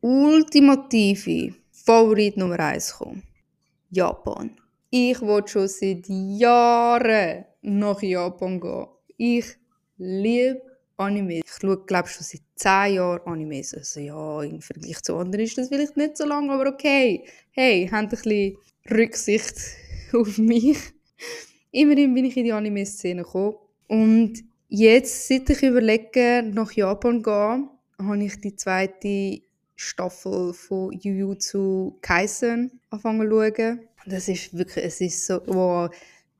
ultimative 0.00 1.54
Favorit 1.70 2.38
Nummer 2.38 2.58
1 2.58 2.92
gekommen. 2.92 3.22
Japan. 3.90 4.56
Ich 4.88 5.20
wollte 5.20 5.48
schon 5.52 5.68
seit 5.68 6.08
Jahren 6.08 7.44
nach 7.60 8.00
Japan 8.00 8.58
gehen. 8.58 8.86
Ich 9.18 9.46
liebe 9.98 10.62
Anime. 10.96 11.40
Ich 11.40 11.50
schaue, 11.60 11.84
glaube 11.84 12.08
schon 12.08 12.24
seit 12.24 12.42
10 12.56 12.94
Jahren 12.94 13.26
Animes. 13.26 13.74
Also 13.74 14.00
ja, 14.00 14.42
im 14.42 14.62
Vergleich 14.62 15.02
zu 15.02 15.16
anderen 15.16 15.44
ist 15.44 15.58
das 15.58 15.68
vielleicht 15.68 15.96
nicht 15.98 16.16
so 16.16 16.24
lange, 16.24 16.52
aber 16.52 16.70
okay. 16.70 17.26
Hey, 17.50 17.86
habt 17.86 18.02
ein 18.04 18.08
bisschen 18.08 18.56
Rücksicht 18.90 19.56
auf 20.12 20.38
mich. 20.38 20.78
Immerhin 21.70 22.14
bin 22.14 22.24
ich 22.26 22.36
in 22.36 22.44
die 22.44 22.52
Anime-Szene 22.52 23.22
gekommen. 23.22 23.56
Und 23.88 24.44
jetzt, 24.68 25.28
seit 25.28 25.48
ich 25.50 25.62
überlege, 25.62 26.42
nach 26.52 26.72
Japan 26.72 27.22
zu 27.22 27.22
gehen, 27.22 27.70
habe 27.98 28.24
ich 28.24 28.40
die 28.40 28.56
zweite 28.56 29.42
Staffel 29.74 30.52
von 30.52 30.92
Jujutsu 30.92 31.98
Kaisen 32.00 32.80
angefangen 32.90 33.28
zu 33.28 33.54
schauen. 33.56 33.80
Das 34.06 34.28
ist 34.28 34.56
wirklich, 34.56 34.84
es 34.84 35.00
ist 35.00 35.26
so, 35.26 35.40
wow, 35.46 35.90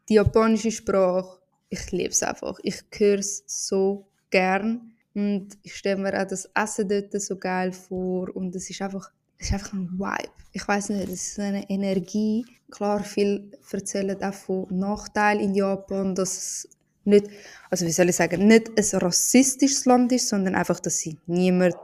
die 0.09 0.15
japanische 0.15 0.71
Sprache, 0.71 1.41
ich 1.71 1.91
liebe 1.91 2.11
es 2.11 2.23
einfach. 2.23 2.59
Ich 2.63 2.83
höre 2.95 3.19
es 3.19 3.43
so 3.47 4.07
gern 4.31 4.93
und 5.15 5.49
ich 5.63 5.75
stelle 5.75 6.01
mir 6.01 6.21
auch 6.21 6.27
das 6.27 6.51
Essen 6.55 6.89
dort 6.89 7.21
so 7.21 7.37
geil 7.37 7.73
vor 7.73 8.35
und 8.37 8.55
es 8.55 8.69
ist 8.69 8.83
einfach, 8.83 9.11
ist 9.39 9.53
einfach 9.53 9.73
ein 9.73 9.91
Vibe. 9.99 10.33
Ich 10.53 10.67
weiß 10.67 10.91
nicht, 10.91 11.09
es 11.09 11.29
ist 11.29 11.39
eine 11.39 11.69
Energie. 11.69 12.45
Klar, 12.71 13.03
viele 13.03 13.51
erzählen 13.71 14.23
auch 14.23 14.35
von 14.35 14.67
Nachteilen 14.71 15.43
in 15.43 15.55
Japan, 15.55 16.15
dass 16.15 16.37
es 16.37 16.69
nicht, 17.05 17.27
also 17.71 17.87
wie 17.87 17.93
soll 17.93 18.09
ich 18.09 18.17
sagen, 18.17 18.47
nicht 18.47 18.71
ein 18.77 18.99
rassistisches 18.99 19.85
Land 19.85 20.13
ist, 20.13 20.29
sondern 20.29 20.55
einfach, 20.55 20.81
dass 20.81 20.99
sie 20.99 21.19
niemand 21.27 21.77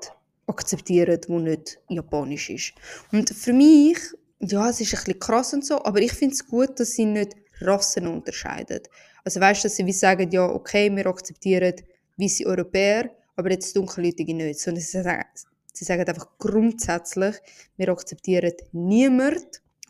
akzeptieren, 0.47 1.21
der 1.21 1.39
nicht 1.39 1.79
japanisch 1.89 2.51
ist. 2.51 2.73
Und 3.13 3.31
für 3.31 3.53
mich, 3.53 3.99
ja, 4.41 4.69
es 4.71 4.81
ist 4.81 4.95
ein 4.95 5.05
bisschen 5.05 5.21
krass 5.21 5.53
und 5.53 5.65
so, 5.65 5.85
aber 5.85 6.01
ich 6.01 6.13
finde 6.13 6.35
es 6.35 6.47
gut, 6.47 6.81
dass 6.81 6.93
sie 6.93 7.05
nicht 7.05 7.37
Rassen 7.61 8.07
unterscheiden. 8.07 8.81
Also 9.25 9.41
weißt 9.41 9.63
du, 9.63 9.69
dass 9.69 9.77
sie 9.77 9.87
wie 9.87 9.93
sagen, 9.93 10.31
ja, 10.31 10.47
okay, 10.47 10.95
wir 10.95 11.07
akzeptieren 11.07 11.75
weiße 12.17 12.47
Europäer, 12.47 13.11
aber 13.37 13.51
jetzt 13.51 13.77
Dunkelhäutige 13.77 14.35
nicht. 14.35 14.61
Sondern 14.61 14.83
sie 14.83 15.03
sagen, 15.03 15.25
sie 15.73 15.85
sagen 15.85 16.07
einfach 16.07 16.29
grundsätzlich, 16.39 17.37
wir 17.77 17.89
akzeptieren 17.89 18.53
niemanden, 18.73 19.47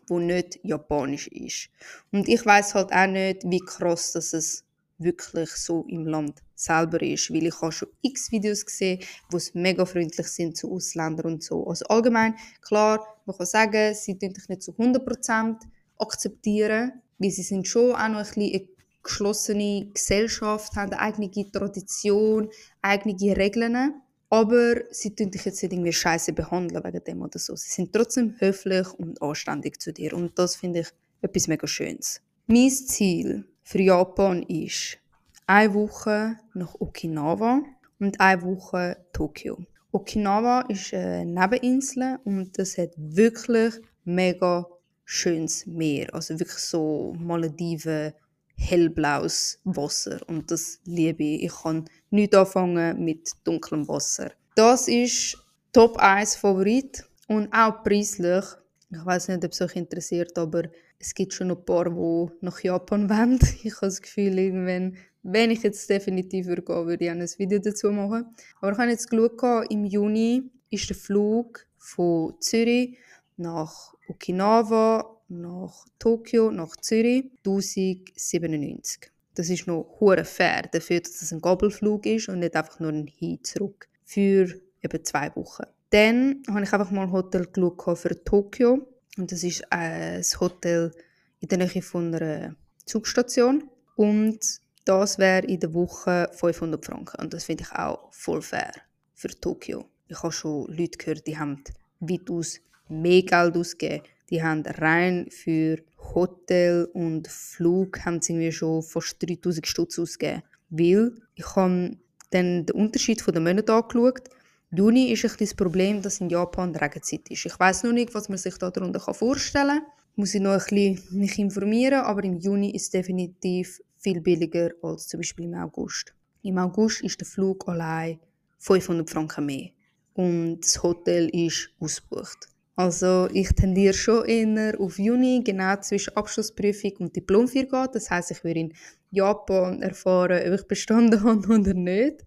der 0.09 0.19
nicht 0.19 0.61
japanisch 0.63 1.29
ist. 1.29 1.69
Und 2.13 2.29
ich 2.29 2.45
weiß 2.45 2.75
halt 2.75 2.93
auch 2.93 3.07
nicht, 3.07 3.43
wie 3.45 3.61
krass 3.61 4.13
dass 4.13 4.33
es 4.33 4.65
wirklich 4.99 5.51
so 5.51 5.85
im 5.89 6.07
Land 6.07 6.43
selber 6.55 7.01
ist, 7.01 7.33
weil 7.33 7.47
ich 7.47 7.61
habe 7.61 7.73
schon 7.73 7.89
x 8.03 8.31
Videos 8.31 8.67
gesehen, 8.67 9.01
wo 9.31 9.39
es 9.39 9.55
mega 9.55 9.87
freundlich 9.87 10.27
sind 10.27 10.57
zu 10.57 10.71
Ausländern 10.71 11.35
und 11.35 11.43
so. 11.43 11.67
Also 11.67 11.87
allgemein, 11.87 12.35
klar, 12.61 13.03
man 13.25 13.37
kann 13.37 13.47
sagen, 13.47 13.95
sie 13.95 14.19
tun 14.19 14.35
dich 14.35 14.49
nicht 14.49 14.63
zu 14.63 14.73
100% 14.73 15.57
akzeptieren, 15.99 17.01
weil 17.19 17.31
sie 17.31 17.43
sind 17.43 17.67
schon 17.67 17.95
auch 17.95 18.09
noch 18.09 18.19
ein 18.19 18.25
bisschen 18.25 18.43
eine 18.43 18.69
geschlossene 19.03 19.91
Gesellschaft, 19.95 20.77
haben 20.77 20.93
eine 20.93 21.01
eigene 21.01 21.51
Tradition, 21.51 22.51
eigene 22.83 23.37
Regeln, 23.37 23.95
aber 24.31 24.77
sie 24.91 25.15
tun 25.15 25.31
dich 25.31 25.45
jetzt 25.45 25.63
nicht 25.63 25.73
irgendwie 25.73 25.93
scheiße 25.93 26.33
behandeln 26.33 26.83
wegen 26.85 27.05
dem 27.05 27.23
oder 27.23 27.39
so. 27.39 27.57
Sie 27.57 27.69
sind 27.69 27.93
trotzdem 27.93 28.37
höflich 28.39 28.89
und 28.95 29.21
anständig 29.21 29.81
zu 29.81 29.93
dir 29.93 30.15
und 30.15 30.39
das 30.39 30.57
finde 30.57 30.81
ich 30.81 30.89
etwas 31.21 31.49
mega 31.49 31.67
Schönes. 31.67 32.23
Mein 32.47 32.71
Ziel 32.71 33.45
für 33.63 33.83
Japan 33.83 34.43
ist 34.45 34.99
eine 35.47 35.75
Woche 35.75 36.37
nach 36.55 36.75
Okinawa 36.79 37.63
und 37.99 38.21
eine 38.21 38.43
Woche 38.43 38.97
Tokio. 39.13 39.59
Okinawa 39.93 40.61
ist 40.69 40.95
eine 40.95 41.27
Nebeninsel 41.27 42.19
und 42.25 42.57
das 42.57 42.79
hat 42.79 42.91
wirklich 42.97 43.75
mega 44.05 44.67
schönes 45.05 45.67
Meer. 45.67 46.15
Also 46.15 46.39
wirklich 46.39 46.59
so 46.59 47.15
Malediven, 47.19 48.13
hellblaues 48.61 49.59
Wasser. 49.65 50.21
Und 50.27 50.51
das 50.51 50.81
liebe 50.85 51.25
ich. 51.25 51.45
Ich 51.45 51.63
kann 51.63 51.87
nicht 52.11 52.35
anfangen 52.35 53.03
mit 53.03 53.33
dunklem 53.45 53.89
Wasser. 53.89 54.31
Das 54.55 54.89
ist 54.89 55.39
Top 55.73 55.97
1 55.99 56.37
Favorit 56.37 57.05
und 57.29 57.53
auch 57.53 57.83
preislich. 57.83 58.45
Ich 58.91 59.05
weiß 59.05 59.29
nicht, 59.29 59.45
ob 59.45 59.53
es 59.53 59.61
euch 59.63 59.77
interessiert, 59.77 60.37
aber 60.37 60.65
es 60.99 61.15
gibt 61.15 61.33
schon 61.33 61.51
ein 61.51 61.65
paar, 61.65 61.89
die 61.89 62.45
nach 62.45 62.61
Japan 62.61 63.09
wollen. 63.11 63.39
Ich 63.63 63.75
habe 63.77 63.87
das 63.87 64.03
Gefühl, 64.03 64.39
irgendwann, 64.39 64.97
wenn 65.23 65.51
ich 65.51 65.63
jetzt 65.63 65.89
definitiv 65.89 66.47
würde 66.47 66.67
würde 66.67 67.05
ich 67.05 67.11
auch 67.11 67.15
ein 67.15 67.29
Video 67.39 67.59
dazu 67.59 67.91
machen. 67.91 68.35
Aber 68.61 68.73
ich 68.73 68.79
habe 68.79 68.91
jetzt 68.91 69.09
geschaut, 69.09 69.71
im 69.71 69.85
Juni 69.85 70.51
ist 70.71 70.89
der 70.89 70.97
Flug 70.97 71.67
von 71.79 72.35
Zürich 72.41 72.99
nach 73.37 73.95
Okinawa, 74.09 75.20
nach 75.31 75.87
Tokio, 75.99 76.51
nach 76.51 76.77
Zürich, 76.77 77.31
1097. 77.45 79.11
Das 79.35 79.49
ist 79.49 79.67
noch 79.67 79.97
hure 80.01 80.25
fair, 80.25 80.69
dafür, 80.73 81.01
dass 81.01 81.23
es 81.23 81.33
ein 81.33 81.41
Gabelflug 81.41 82.05
ist 82.07 82.29
und 82.29 82.41
nicht 82.41 82.57
einfach 82.57 82.81
nur 82.81 82.93
ein 82.93 83.07
Hin-Zurück. 83.07 83.89
Für 84.05 84.49
eben 84.83 85.05
zwei 85.05 85.35
Wochen. 85.37 85.65
Dann 85.91 86.43
habe 86.49 86.63
ich 86.63 86.73
einfach 86.73 86.91
mal 86.91 87.05
ein 87.05 87.13
Hotel 87.13 87.49
für 87.95 88.25
Tokio 88.25 88.87
und 89.17 89.33
das 89.33 89.45
ist 89.45 89.73
ein 89.73 90.23
Hotel 90.41 90.93
in 91.41 91.49
der 91.49 91.59
Nähe 91.59 91.83
von 91.83 92.15
einer 92.15 92.57
Zugstation. 92.87 93.69
Und 93.97 94.41
das 94.85 95.19
wäre 95.19 95.47
in 95.47 95.61
der 95.61 95.75
Woche 95.75 96.31
500 96.33 96.85
Franken. 96.85 97.21
Und 97.21 97.35
das 97.35 97.45
finde 97.45 97.65
ich 97.65 97.73
auch 97.73 98.13
voll 98.13 98.43
fair 98.43 98.73
für 99.15 99.29
Tokio. 99.29 99.85
Ich 100.09 100.23
habe 100.23 100.33
schon 100.33 100.67
Leute 100.69 100.99
gehört, 100.99 101.27
die 101.27 101.39
haben 101.39 101.63
weitaus 102.01 102.61
mehr 102.89 103.23
Geld 103.23 103.57
ausgegeben. 103.57 104.05
Die 104.31 104.43
haben 104.43 104.63
rein 104.63 105.29
für 105.31 105.79
Hotel 106.15 106.89
und 106.93 107.29
Flug 107.29 108.05
haben 108.05 108.23
sie 108.23 108.33
irgendwie 108.33 108.53
schon 108.53 108.83
fast 108.83 109.17
3000 109.21 109.67
Stutz 109.67 109.99
ausgegeben. 109.99 110.43
Weil 110.71 111.13
ich 111.35 111.57
habe 111.57 111.97
dann 112.31 112.67
den 112.67 112.77
Unterschied 112.77 113.21
von 113.21 113.35
den 113.35 113.43
Monaten 113.43 113.71
angeschaut 113.71 114.29
Juni 114.73 115.11
ist 115.11 115.25
ein 115.25 115.33
das 115.37 115.53
Problem, 115.53 116.01
dass 116.01 116.21
in 116.21 116.31
Japan 116.31 116.77
Regenzeit 116.77 117.29
ist. 117.29 117.45
Ich 117.45 117.59
weiß 117.59 117.83
noch 117.83 117.93
nicht, 117.93 118.15
was 118.15 118.29
man 118.29 118.39
sich 118.39 118.57
darunter 118.57 119.01
vorstellen 119.01 119.81
kann. 119.81 119.87
Muss 120.15 120.35
ich 120.35 120.41
noch 120.41 120.53
ein 120.53 120.59
bisschen 120.59 121.39
informieren, 121.47 122.05
aber 122.05 122.23
im 122.23 122.39
Juni 122.39 122.71
ist 122.71 122.83
es 122.83 122.91
definitiv 122.91 123.81
viel 123.97 124.21
billiger 124.21 124.71
als 124.83 125.09
zum 125.09 125.19
Beispiel 125.19 125.47
im 125.47 125.55
August. 125.55 126.15
Im 126.43 126.59
August 126.59 127.03
ist 127.03 127.19
der 127.21 127.27
Flug 127.27 127.69
allein 127.69 128.21
500 128.61 129.11
Franken 129.11 129.47
mehr 129.47 129.71
und 130.15 130.61
das 130.61 130.81
Hotel 130.81 131.29
ist 131.31 131.71
ausgebucht. 131.81 132.49
Also 132.77 133.29
ich 133.33 133.51
tendiere 133.51 133.93
schon 133.95 134.25
eher 134.25 134.81
auf 134.81 134.99
Juni, 134.99 135.43
genau 135.45 135.77
zwischen 135.81 136.17
Abschlussprüfung 136.17 136.93
und 136.99 137.17
Diplomfeier 137.17 137.89
Das 137.89 138.11
heißt, 138.11 138.31
ich 138.31 138.43
würde 138.43 138.61
in 138.61 138.73
Japan 139.11 139.83
erfahren, 139.83 140.41
ob 140.47 140.61
ich 140.61 140.67
bestanden 140.67 141.23
habe 141.25 141.47
oder 141.49 141.75
nicht. 141.75 142.25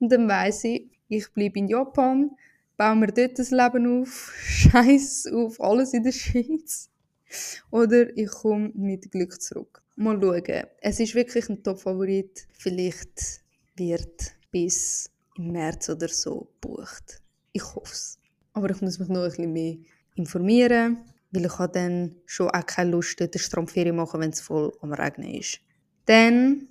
Und 0.00 0.10
dann 0.10 0.28
weiß 0.28 0.64
ich, 0.64 0.90
ich 1.08 1.32
bleibe 1.32 1.58
in 1.58 1.68
Japan, 1.68 2.30
baue 2.76 2.96
mir 2.96 3.08
dort 3.08 3.38
das 3.38 3.50
Leben 3.50 4.02
auf, 4.02 4.32
scheiß 4.44 5.28
auf 5.32 5.60
alles 5.60 5.94
in 5.94 6.02
der 6.02 6.12
Schweiz. 6.12 6.90
Oder 7.70 8.16
ich 8.16 8.30
komme 8.30 8.72
mit 8.74 9.10
Glück 9.10 9.40
zurück. 9.40 9.82
Mal 9.96 10.20
schauen. 10.20 10.66
Es 10.80 11.00
ist 11.00 11.14
wirklich 11.14 11.48
ein 11.48 11.62
Top-Favorit. 11.62 12.46
Vielleicht 12.52 13.42
wird 13.76 14.34
bis 14.50 15.10
im 15.36 15.52
März 15.52 15.88
oder 15.88 16.08
so 16.08 16.48
gebucht. 16.60 17.22
Ich 17.52 17.64
hoffe 17.64 17.92
es. 17.92 18.21
Aber 18.52 18.70
ich 18.70 18.80
muss 18.80 18.98
mich 18.98 19.08
noch 19.08 19.22
ein 19.22 19.28
bisschen 19.28 19.52
mehr 19.52 19.76
informieren, 20.14 20.98
weil 21.30 21.46
ich 21.46 21.58
habe 21.58 21.72
dann 21.72 22.16
schon 22.26 22.50
auch 22.50 22.66
keine 22.66 22.90
Lust, 22.90 23.20
dort 23.20 23.34
eine 23.34 23.42
Strandferien 23.42 23.96
machen, 23.96 24.20
wenn 24.20 24.30
es 24.30 24.40
voll 24.40 24.72
am 24.80 24.92
Regnen 24.92 25.34
ist. 25.34 25.60
Dann 26.06 26.68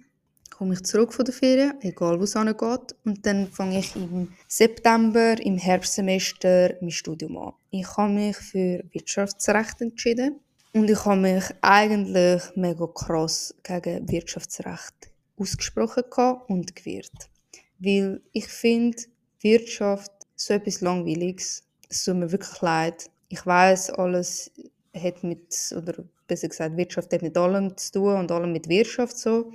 komme 0.49 0.75
ich 0.75 0.83
zurück 0.83 1.13
von 1.13 1.25
der 1.25 1.33
Ferien, 1.33 1.73
egal 1.81 2.19
wo 2.19 2.23
es 2.23 2.33
geht. 2.33 2.95
Und 3.03 3.25
dann 3.25 3.47
fange 3.47 3.79
ich 3.79 3.95
im 3.95 4.27
September, 4.47 5.35
im 5.41 5.57
Herbstsemester, 5.57 6.75
mein 6.81 6.91
Studium 6.91 7.37
an. 7.37 7.53
Ich 7.71 7.87
habe 7.97 8.13
mich 8.13 8.37
für 8.37 8.83
Wirtschaftsrecht 8.91 9.81
entschieden. 9.81 10.39
Und 10.73 10.89
ich 10.89 11.03
habe 11.03 11.19
mich 11.19 11.43
eigentlich 11.61 12.43
mega 12.55 12.87
krass 12.87 13.55
gegen 13.63 14.07
Wirtschaftsrecht 14.09 15.11
ausgesprochen 15.35 16.03
und 16.47 16.75
gewehrt. 16.75 17.29
Weil 17.79 18.21
ich 18.31 18.47
finde, 18.47 18.97
Wirtschaft 19.41 20.11
so 20.35 20.53
etwas 20.53 20.81
Langweiliges. 20.81 21.63
Es 21.91 22.05
tut 22.05 22.15
mir 22.15 22.31
wirklich 22.31 22.61
leid. 22.61 23.09
Ich 23.27 23.45
weiß, 23.45 23.91
alles 23.91 24.49
hat 24.95 25.23
mit, 25.23 25.73
oder 25.75 26.05
besser 26.25 26.47
gesagt, 26.47 26.77
Wirtschaft 26.77 27.11
hat 27.11 27.21
mit 27.21 27.37
allem 27.37 27.75
zu 27.75 27.91
tun 27.91 28.15
und 28.15 28.31
allem 28.31 28.53
mit 28.53 28.69
Wirtschaft 28.69 29.17
so. 29.17 29.51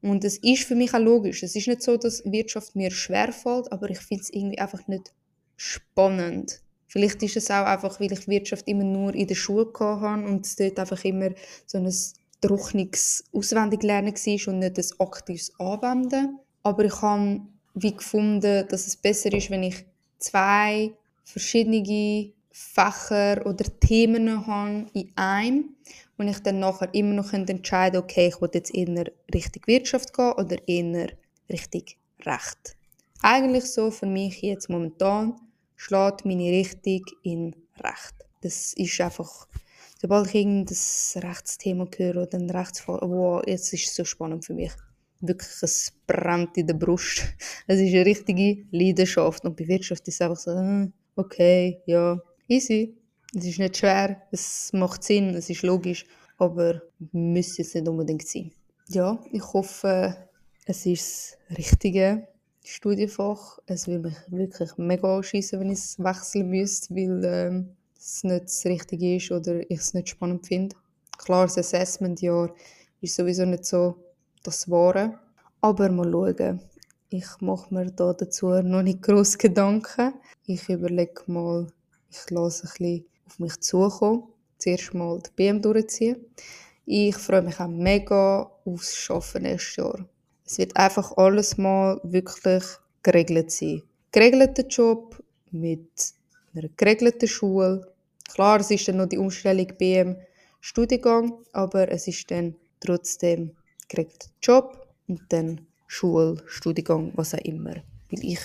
Und 0.00 0.24
es 0.24 0.38
ist 0.38 0.64
für 0.64 0.74
mich 0.74 0.92
auch 0.92 0.98
logisch. 0.98 1.44
Es 1.44 1.54
ist 1.54 1.68
nicht 1.68 1.82
so, 1.82 1.96
dass 1.96 2.24
Wirtschaft 2.24 2.74
mir 2.74 2.90
schwerfällt, 2.90 3.70
aber 3.70 3.88
ich 3.90 4.00
finde 4.00 4.24
es 4.24 4.30
irgendwie 4.30 4.58
einfach 4.58 4.88
nicht 4.88 5.12
spannend. 5.56 6.60
Vielleicht 6.88 7.22
ist 7.22 7.36
es 7.36 7.48
auch 7.52 7.64
einfach, 7.64 8.00
weil 8.00 8.12
ich 8.12 8.26
Wirtschaft 8.26 8.66
immer 8.66 8.82
nur 8.82 9.14
in 9.14 9.28
der 9.28 9.36
Schule 9.36 9.70
hatte 9.78 10.26
und 10.26 10.44
es 10.44 10.56
dort 10.56 10.80
einfach 10.80 11.04
immer 11.04 11.30
so 11.64 11.78
ein 11.78 11.94
trockenes 12.40 13.24
Auswendiglernen 13.32 14.12
war 14.12 14.52
und 14.52 14.58
nicht 14.58 14.78
ein 14.78 15.00
aktives 15.06 15.52
Anwenden. 15.60 16.40
Aber 16.64 16.84
ich 16.84 17.00
habe 17.00 17.40
wie 17.74 17.94
gefunden, 17.94 18.66
dass 18.68 18.88
es 18.88 18.96
besser 18.96 19.32
ist, 19.32 19.50
wenn 19.50 19.62
ich 19.62 19.86
zwei 20.18 20.92
verschiedene 21.24 22.32
Fächer 22.50 23.46
oder 23.46 23.64
Themen 23.80 24.46
habe 24.46 24.86
in 24.92 25.10
einem 25.16 25.76
und 26.18 26.28
ich 26.28 26.40
dann 26.40 26.60
nachher 26.60 26.92
immer 26.94 27.14
noch 27.14 27.32
entscheiden 27.32 28.02
okay, 28.02 28.28
ich 28.28 28.40
will 28.40 28.50
jetzt 28.52 28.74
eher 28.74 29.06
Richtung 29.34 29.62
Wirtschaft 29.66 30.12
gehen 30.12 30.32
oder 30.32 30.56
eher 30.68 31.08
Richtung 31.50 31.84
Recht. 32.24 32.76
Eigentlich 33.22 33.64
so 33.64 33.90
für 33.90 34.06
mich 34.06 34.42
jetzt 34.42 34.68
momentan 34.68 35.40
schlägt 35.76 36.24
meine 36.24 36.50
Richtung 36.50 37.02
in 37.22 37.56
Recht. 37.78 38.14
Das 38.42 38.74
ist 38.74 39.00
einfach, 39.00 39.48
sobald 40.00 40.28
ich 40.28 40.34
irgendein 40.34 40.76
Rechtsthema 41.16 41.86
höre 41.96 42.22
oder 42.22 42.38
ein 42.38 42.50
Rechtsfall, 42.50 43.00
wow, 43.02 43.42
jetzt 43.46 43.72
ist 43.72 43.86
es 43.86 43.94
so 43.94 44.04
spannend 44.04 44.44
für 44.44 44.54
mich. 44.54 44.72
Wirklich, 45.20 45.62
es 45.62 45.92
brennt 46.06 46.56
in 46.56 46.66
der 46.66 46.74
Brust. 46.74 47.22
Es 47.68 47.78
ist 47.78 47.94
eine 47.94 48.04
richtige 48.04 48.64
Leidenschaft. 48.72 49.44
Und 49.44 49.56
bei 49.56 49.68
Wirtschaft 49.68 50.06
ist 50.08 50.14
es 50.14 50.20
einfach 50.20 50.36
so, 50.36 50.50
äh, 50.50 50.88
okay, 51.16 51.80
ja, 51.86 52.20
easy. 52.48 52.96
Es 53.34 53.46
ist 53.46 53.58
nicht 53.58 53.78
schwer, 53.78 54.22
es 54.30 54.72
macht 54.72 55.02
Sinn, 55.02 55.30
es 55.30 55.48
ist 55.48 55.62
logisch, 55.62 56.04
aber 56.38 56.82
müsste 57.12 57.62
es 57.62 57.74
nicht 57.74 57.88
unbedingt 57.88 58.26
sein. 58.26 58.52
Ja, 58.88 59.18
ich 59.32 59.52
hoffe, 59.52 60.16
es 60.66 60.84
ist 60.86 61.38
das 61.48 61.58
richtige 61.58 62.28
Studienfach. 62.64 63.58
Es 63.66 63.88
würde 63.88 64.08
mich 64.08 64.16
wirklich 64.28 64.76
mega 64.76 65.16
anschiessen, 65.16 65.60
wenn 65.60 65.70
ich 65.70 65.78
es 65.78 65.98
wechseln 65.98 66.50
müsste, 66.50 66.94
weil 66.94 67.24
ähm, 67.24 67.76
es 67.96 68.22
nicht 68.22 68.44
das 68.44 68.64
Richtige 68.66 69.16
ist 69.16 69.30
oder 69.30 69.60
ich 69.70 69.78
es 69.78 69.94
nicht 69.94 70.10
spannend 70.10 70.46
finde. 70.46 70.76
Klar, 71.18 71.46
das 71.46 71.58
Assessment-Jahr 71.58 72.54
ist 73.00 73.16
sowieso 73.16 73.44
nicht 73.44 73.64
so 73.64 73.96
das 74.42 74.70
Wahre. 74.70 75.18
Aber 75.60 75.88
mal 75.90 76.10
schauen. 76.10 76.60
Ich 77.14 77.42
mache 77.42 77.74
mir 77.74 77.90
da 77.90 78.14
dazu 78.14 78.48
noch 78.62 78.82
nicht 78.82 79.02
groß 79.02 79.36
Gedanken. 79.36 80.14
Ich 80.46 80.70
überlege 80.70 81.20
mal, 81.26 81.66
ich 82.08 82.30
lasse 82.30 82.62
ein 82.62 82.70
bisschen 82.70 83.06
auf 83.26 83.38
mich 83.38 83.60
zukommen. 83.60 84.22
Zuerst 84.56 84.94
mal 84.94 85.20
die 85.20 85.28
BM 85.36 85.60
durchziehen. 85.60 86.24
Ich 86.86 87.14
freue 87.16 87.42
mich 87.42 87.60
auch 87.60 87.68
mega 87.68 88.50
aufs 88.64 89.10
Arbeiten 89.10 89.42
nächstes 89.42 89.76
Jahr. 89.76 90.08
Es 90.46 90.56
wird 90.56 90.74
einfach 90.74 91.14
alles 91.18 91.58
mal 91.58 92.00
wirklich 92.02 92.64
geregelt 93.02 93.50
sein. 93.50 93.82
Geregelter 94.10 94.66
Job 94.66 95.22
mit 95.50 95.90
einer 96.54 96.70
geregelten 96.78 97.28
Schule. 97.28 97.92
Klar, 98.32 98.60
es 98.60 98.70
ist 98.70 98.88
dann 98.88 98.96
noch 98.96 99.06
die 99.10 99.18
Umstellung 99.18 99.66
BM 99.76 100.16
Studiengang, 100.62 101.34
aber 101.52 101.90
es 101.90 102.08
ist 102.08 102.30
dann 102.30 102.54
trotzdem 102.80 103.54
geregelter 103.86 104.30
Job 104.40 104.88
und 105.08 105.20
dann 105.28 105.66
Schule, 105.92 106.42
Studiengang, 106.46 107.12
was 107.16 107.34
auch 107.34 107.38
immer. 107.40 107.74
Weil 108.10 108.24
ich 108.24 108.40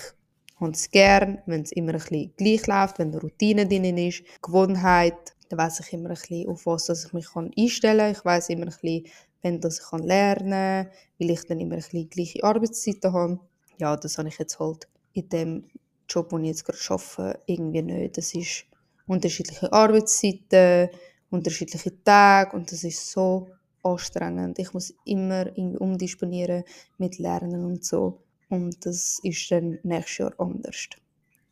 habe 0.59 0.71
es 0.71 0.91
gern, 0.91 1.41
wenn 1.45 1.61
es 1.61 1.71
immer 1.71 1.93
ein 1.93 1.99
bisschen 1.99 2.33
gleich 2.35 2.67
läuft, 2.67 2.99
wenn 2.99 3.07
eine 3.07 3.21
Routine 3.21 3.65
drin 3.65 3.97
ist, 3.97 4.23
Gewohnheit, 4.41 5.33
dann 5.47 5.59
weiß 5.59 5.79
ich 5.79 5.93
immer 5.93 6.09
ein 6.09 6.15
bisschen, 6.15 6.49
auf 6.49 6.65
was 6.65 6.89
ich 6.89 7.13
mich 7.13 7.27
einstellen 7.35 7.99
kann. 7.99 8.11
Ich 8.11 8.25
weiß 8.25 8.49
immer 8.49 8.63
ein 8.63 8.75
bisschen, 8.81 9.05
wenn 9.41 9.61
dass 9.61 9.79
ich 9.79 9.99
lernen 10.03 10.87
kann, 10.87 10.91
weil 11.19 11.29
ich 11.31 11.45
dann 11.45 11.61
immer 11.61 11.75
ein 11.75 11.81
bisschen 11.81 12.09
gleiche 12.09 12.43
Arbeitszeiten 12.43 13.13
habe. 13.13 13.39
Ja, 13.77 13.95
das 13.95 14.17
habe 14.17 14.27
ich 14.27 14.37
jetzt 14.39 14.59
halt 14.59 14.89
in 15.13 15.29
dem 15.29 15.63
Job, 16.09 16.29
den 16.29 16.43
ich 16.43 16.49
jetzt 16.49 16.65
gerade 16.65 16.79
arbeite, 16.89 17.39
irgendwie 17.45 17.81
nicht. 17.81 18.17
Das 18.17 18.33
ist 18.33 18.65
unterschiedliche 19.05 19.71
Arbeitszeiten, 19.71 20.89
unterschiedliche 21.29 22.03
Tage 22.03 22.57
und 22.57 22.69
das 22.69 22.83
ist 22.83 23.09
so 23.09 23.47
anstrengend. 23.93 24.59
Ich 24.59 24.73
muss 24.73 24.93
immer 25.05 25.47
irgendwie 25.47 25.77
umdisponieren 25.77 26.63
mit 26.97 27.17
Lernen 27.17 27.65
und 27.65 27.83
so. 27.83 28.21
Und 28.49 28.85
das 28.85 29.19
ist 29.23 29.51
dann 29.51 29.79
nächstes 29.83 30.17
Jahr 30.19 30.33
anders. 30.37 30.87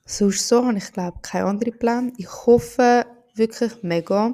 Sonst 0.05 0.47
so 0.47 0.65
habe 0.65 0.77
ich 0.77 0.91
glaube 0.93 1.17
keine 1.21 1.45
anderen 1.45 1.77
Pläne. 1.77 2.13
Ich 2.17 2.29
hoffe 2.45 3.05
wirklich 3.33 3.81
mega, 3.81 4.33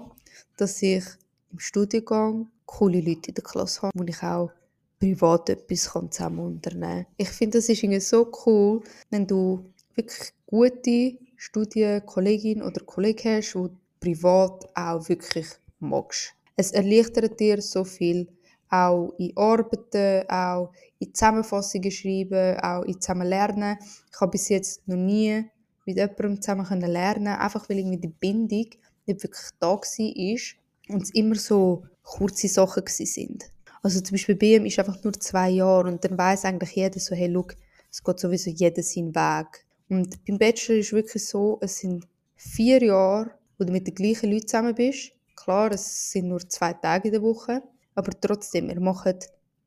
dass 0.57 0.81
ich 0.81 1.05
im 1.51 1.59
Studiengang 1.59 2.49
coole 2.65 3.01
Leute 3.01 3.29
in 3.29 3.35
der 3.35 3.43
Klasse 3.43 3.83
habe, 3.83 3.91
wo 3.97 4.03
ich 4.03 4.21
auch 4.21 4.51
privat 4.99 5.49
etwas 5.49 5.91
zusammen 6.11 6.39
unternehmen 6.39 7.05
kann. 7.05 7.13
Ich 7.17 7.29
finde, 7.29 7.57
das 7.57 7.69
ist 7.69 7.83
irgendwie 7.83 7.99
so 7.99 8.31
cool, 8.45 8.81
wenn 9.09 9.25
du 9.25 9.65
wirklich 9.95 10.33
gute 10.45 11.17
Studienkollegin 11.37 12.61
oder 12.61 12.83
Kollegen 12.85 13.37
hast, 13.37 13.55
die 13.55 13.69
privat 13.99 14.69
auch 14.75 15.09
wirklich 15.09 15.47
magst. 15.79 16.35
Es 16.55 16.71
erleichtert 16.71 17.39
dir 17.39 17.61
so 17.61 17.83
viel, 17.83 18.27
auch 18.69 19.13
in 19.17 19.35
Arbeiten, 19.35 20.29
auch 20.29 20.71
in 20.99 21.13
Zusammenfassungen 21.13 21.91
schreiben, 21.91 22.59
auch 22.59 22.83
in 22.83 22.99
Zusammenlernen. 23.01 23.77
Ich 24.11 24.21
habe 24.21 24.31
bis 24.31 24.49
jetzt 24.49 24.87
noch 24.87 24.97
nie 24.97 25.45
mit 25.85 25.97
jemandem 25.97 26.41
zusammen 26.41 26.81
lernen 26.81 27.27
einfach 27.27 27.67
weil 27.67 27.79
irgendwie 27.79 27.97
die 27.97 28.07
Bindung 28.07 28.67
nicht 29.05 29.23
wirklich 29.23 29.49
da 29.59 29.69
war 29.69 30.95
und 30.95 31.03
es 31.03 31.09
immer 31.11 31.35
so 31.35 31.83
kurze 32.03 32.47
Sachen 32.47 32.83
sind. 32.87 33.45
Also 33.83 33.99
zum 34.01 34.15
Beispiel 34.15 34.35
bei 34.35 34.55
ihm 34.57 34.65
ist 34.65 34.77
einfach 34.79 35.03
nur 35.03 35.13
zwei 35.13 35.49
Jahre 35.49 35.89
und 35.89 36.03
dann 36.03 36.17
weiß 36.17 36.45
eigentlich 36.45 36.71
jeder 36.75 36.99
so, 36.99 37.15
hey, 37.15 37.27
look, 37.27 37.55
es 37.89 38.03
geht 38.03 38.19
sowieso 38.19 38.51
jeder 38.51 38.83
seinen 38.83 39.15
Weg. 39.15 39.65
Und 39.89 40.23
beim 40.25 40.37
Bachelor 40.37 40.77
ist 40.77 40.87
es 40.87 40.93
wirklich 40.93 41.25
so, 41.25 41.57
es 41.61 41.79
sind 41.79 42.07
vier 42.35 42.81
Jahre, 42.83 43.31
wo 43.57 43.65
du 43.65 43.71
mit 43.71 43.87
den 43.87 43.95
gleichen 43.95 44.31
Leuten 44.31 44.47
zusammen 44.47 44.75
bist. 44.75 45.11
Klar, 45.43 45.71
es 45.71 46.11
sind 46.11 46.27
nur 46.27 46.47
zwei 46.47 46.73
Tage 46.73 47.07
in 47.07 47.13
der 47.13 47.21
Woche, 47.23 47.63
aber 47.95 48.11
trotzdem, 48.19 48.67
wir 48.67 48.79
machen 48.79 49.17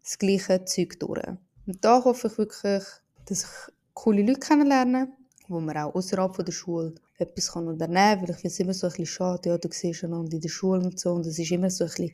das 0.03 0.19
gleiche 0.19 0.65
Zeug 0.65 1.01
durch. 1.01 1.27
Und 1.67 1.85
da 1.85 2.05
hoffe 2.05 2.29
ich 2.29 2.39
wirklich, 2.39 2.85
dass 3.25 3.43
ich 3.43 3.75
coole 3.93 4.23
Leute 4.23 4.39
kennenlerne, 4.39 5.09
wo 5.49 5.59
man 5.59 5.77
auch 5.77 5.95
außerhalb 5.97 6.45
der 6.45 6.53
Schule 6.53 6.95
etwas 7.19 7.53
kann 7.53 7.67
unternehmen 7.67 8.21
kann, 8.21 8.23
weil 8.23 8.31
ich 8.31 8.37
finde 8.37 8.53
es 8.53 8.61
immer 8.61 8.75
so 8.75 8.87
ein 8.87 8.91
bisschen 8.91 9.07
schade, 9.07 9.49
ja, 9.49 9.59
du 9.59 9.69
siehst 9.69 10.05
einander 10.05 10.35
in 10.35 10.41
der 10.41 10.49
Schule 10.49 10.81
und 10.81 11.01
so, 11.01 11.13
und 11.13 11.27
es 11.27 11.39
ist 11.41 11.51
immer 11.51 11.71
so 11.71 11.85
ein 11.85 11.91
bisschen 11.91 12.13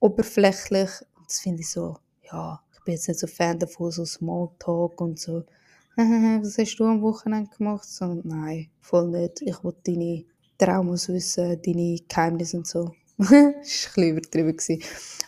oberflächlich, 0.00 0.90
und 1.18 1.26
das 1.26 1.40
finde 1.40 1.60
ich 1.60 1.70
so, 1.70 1.98
ja, 2.32 2.62
ich 2.72 2.82
bin 2.84 2.94
jetzt 2.94 3.08
nicht 3.08 3.20
so 3.20 3.26
Fan 3.26 3.58
davon, 3.58 3.90
so 3.90 4.06
Smalltalk 4.06 4.98
und 5.02 5.18
so, 5.18 5.44
was 5.96 6.56
hast 6.56 6.76
du 6.76 6.84
am 6.84 7.02
Wochenende 7.02 7.50
gemacht? 7.56 7.88
So, 7.88 8.20
nein, 8.24 8.70
voll 8.80 9.08
nicht, 9.08 9.42
ich 9.42 9.62
will 9.62 9.74
deine 9.84 10.24
Traumas 10.58 11.08
wissen, 11.08 11.60
deine 11.62 11.98
Geheimnisse 12.08 12.56
und 12.58 12.66
so. 12.66 12.92
das 13.18 13.28
war 13.28 14.04
ein 14.04 14.16
bisschen 14.16 14.48
übertrieben. 14.48 14.82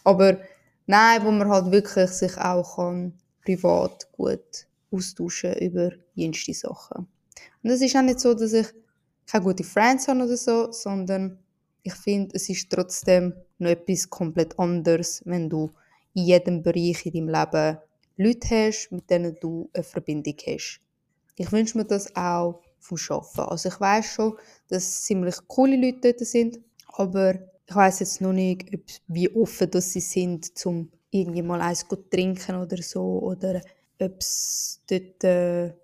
Aber 0.04 0.38
nein, 0.86 1.24
wo 1.24 1.30
man 1.30 1.48
halt 1.48 1.70
wirklich 1.70 2.10
sich 2.10 2.36
auch 2.38 2.76
kann, 2.76 3.14
privat 3.44 4.10
gut 4.12 4.66
austauschen 4.90 5.54
über 5.54 5.90
jenste 6.14 6.54
Sachen. 6.54 7.06
Und 7.62 7.70
es 7.70 7.80
ist 7.80 7.96
auch 7.96 8.02
nicht 8.02 8.20
so, 8.20 8.34
dass 8.34 8.52
ich 8.52 8.66
keine 9.26 9.44
guten 9.44 9.64
Friends 9.64 10.08
habe 10.08 10.24
oder 10.24 10.36
so, 10.36 10.72
sondern 10.72 11.38
ich 11.82 11.94
finde, 11.94 12.34
es 12.34 12.48
ist 12.48 12.70
trotzdem 12.70 13.34
noch 13.58 13.70
etwas 13.70 14.08
komplett 14.08 14.58
anderes, 14.58 15.22
wenn 15.24 15.48
du 15.48 15.70
in 16.14 16.24
jedem 16.24 16.62
Bereich 16.62 17.06
in 17.06 17.12
deinem 17.12 17.28
Leben 17.28 17.78
Leute 18.16 18.48
hast, 18.66 18.90
mit 18.90 19.08
denen 19.08 19.36
du 19.40 19.70
eine 19.72 19.84
Verbindung 19.84 20.36
hast. 20.46 20.80
Ich 21.36 21.52
wünsche 21.52 21.78
mir 21.78 21.84
das 21.84 22.14
auch 22.16 22.60
vom 22.80 22.98
Arbeiten. 23.10 23.40
Also 23.40 23.68
ich 23.68 23.80
weiß 23.80 24.06
schon, 24.06 24.34
dass 24.68 25.02
ziemlich 25.02 25.36
coole 25.46 25.76
Leute 25.76 26.12
dort 26.12 26.20
sind, 26.20 26.58
aber 26.88 27.34
ich 27.66 27.74
weiß 27.74 28.00
jetzt 28.00 28.20
noch 28.20 28.32
nicht, 28.32 28.66
wie 29.08 29.28
offen 29.34 29.70
dass 29.70 29.92
sie 29.92 30.00
sind, 30.00 30.56
zum 30.56 30.90
irgendwie 31.10 31.42
mal 31.42 31.60
eins 31.60 31.86
zu 31.86 31.96
trinken 31.96 32.56
oder 32.56 32.82
so, 32.82 33.02
oder 33.20 33.60
ob 34.00 34.20
es 34.20 34.80
dort, 34.88 35.24
äh, 35.24 35.68
ich 35.68 35.74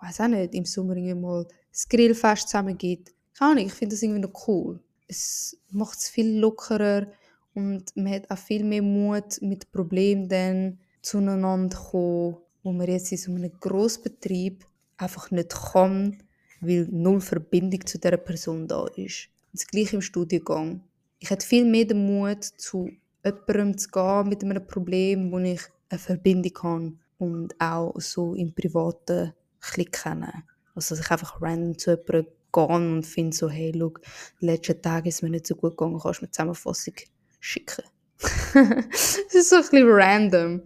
weiß 0.00 0.20
auch 0.20 0.28
nicht, 0.28 0.54
im 0.54 0.64
Sommer 0.64 0.96
irgendwie 0.96 1.14
mal 1.14 1.46
das 1.70 1.88
Grillfest 1.88 2.48
zusammen 2.48 2.76
gibt. 2.76 3.12
Keine 3.36 3.52
Ahnung, 3.52 3.66
ich 3.66 3.72
finde 3.72 3.94
das 3.94 4.02
irgendwie 4.02 4.20
noch 4.20 4.48
cool. 4.48 4.80
Es 5.08 5.56
macht 5.70 5.98
es 5.98 6.08
viel 6.08 6.38
lockerer 6.38 7.06
und 7.54 7.96
man 7.96 8.12
hat 8.12 8.30
auch 8.30 8.38
viel 8.38 8.64
mehr 8.64 8.82
Mut, 8.82 9.40
mit 9.42 9.70
Problemen 9.72 10.28
dann 10.28 10.78
zueinander 11.02 11.76
zu 11.76 11.82
kommen, 11.82 12.36
wo 12.62 12.72
man 12.72 12.88
jetzt 12.88 13.12
in 13.12 13.18
so 13.18 13.32
einem 13.32 13.52
Grossbetrieb 13.60 14.64
einfach 14.96 15.30
nicht 15.30 15.54
kann, 15.72 16.22
weil 16.60 16.88
null 16.90 17.20
Verbindung 17.20 17.86
zu 17.86 17.98
dieser 17.98 18.16
Person 18.16 18.66
da 18.68 18.86
ist. 18.96 19.28
Das 19.52 19.66
gleiche 19.66 19.96
im 19.96 20.02
Studiengang. 20.02 20.82
Ich 21.18 21.30
hätte 21.30 21.46
viel 21.46 21.64
mehr 21.64 21.84
den 21.84 22.06
Mut, 22.06 22.44
zu 22.44 22.90
jemandem 23.24 23.78
zu 23.78 23.88
gehen 23.88 24.28
mit 24.28 24.42
einem 24.42 24.66
Problem, 24.66 25.32
wo 25.32 25.38
ich 25.38 25.62
eine 25.88 25.98
Verbindung 25.98 26.62
habe 26.62 26.92
und 27.18 27.60
auch 27.60 27.94
so 27.98 28.34
im 28.34 28.52
Privaten 28.54 29.32
ein 29.76 29.84
kennen. 29.90 30.44
Also 30.74 30.94
dass 30.94 31.04
ich 31.04 31.10
einfach 31.10 31.40
random 31.40 31.78
zu 31.78 31.90
jemandem 31.90 32.26
gehe 32.52 32.66
und 32.66 33.02
finde 33.04 33.36
so, 33.36 33.48
hey, 33.48 33.72
schau, 33.76 33.92
die 34.40 34.46
letzten 34.46 34.82
Tage 34.82 35.08
ist 35.08 35.22
mir 35.22 35.30
nicht 35.30 35.46
so 35.46 35.54
gut 35.54 35.76
gegangen, 35.76 35.98
kannst 36.00 36.20
du 36.20 36.24
mir 36.24 36.30
Zusammenfassung 36.30 36.94
schicken? 37.40 37.84
das 38.18 39.18
ist 39.34 39.50
so 39.50 39.56
ein 39.56 39.62
bisschen 39.62 39.88
random. 39.88 40.62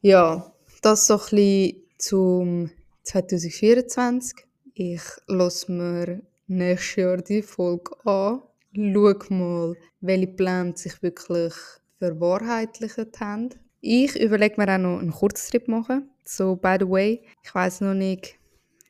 Ja, 0.00 0.52
das 0.82 1.06
so 1.06 1.14
ein 1.14 1.20
bisschen 1.20 1.82
zum 1.98 2.70
2024. 3.10 4.46
Ich 4.74 5.02
lasse 5.26 5.72
mir 5.72 6.22
nächstes 6.46 6.96
Jahr 6.96 7.16
die 7.16 7.42
Folge 7.42 7.90
an. 8.06 8.42
Schau 8.72 9.34
mal, 9.34 9.74
welche 10.00 10.28
Pläne 10.28 10.76
sich 10.76 11.02
wirklich 11.02 11.54
verwahrheitlicht 11.98 13.18
haben. 13.18 13.50
Ich 13.80 14.20
überlege 14.20 14.54
mir 14.58 14.72
auch 14.72 14.78
noch 14.78 15.00
einen 15.00 15.10
Kurztrip 15.10 15.66
machen. 15.66 16.08
So, 16.24 16.54
by 16.54 16.76
the 16.78 16.88
way, 16.88 17.24
ich 17.42 17.52
weiß 17.52 17.80
noch 17.80 17.94
nicht, 17.94 18.38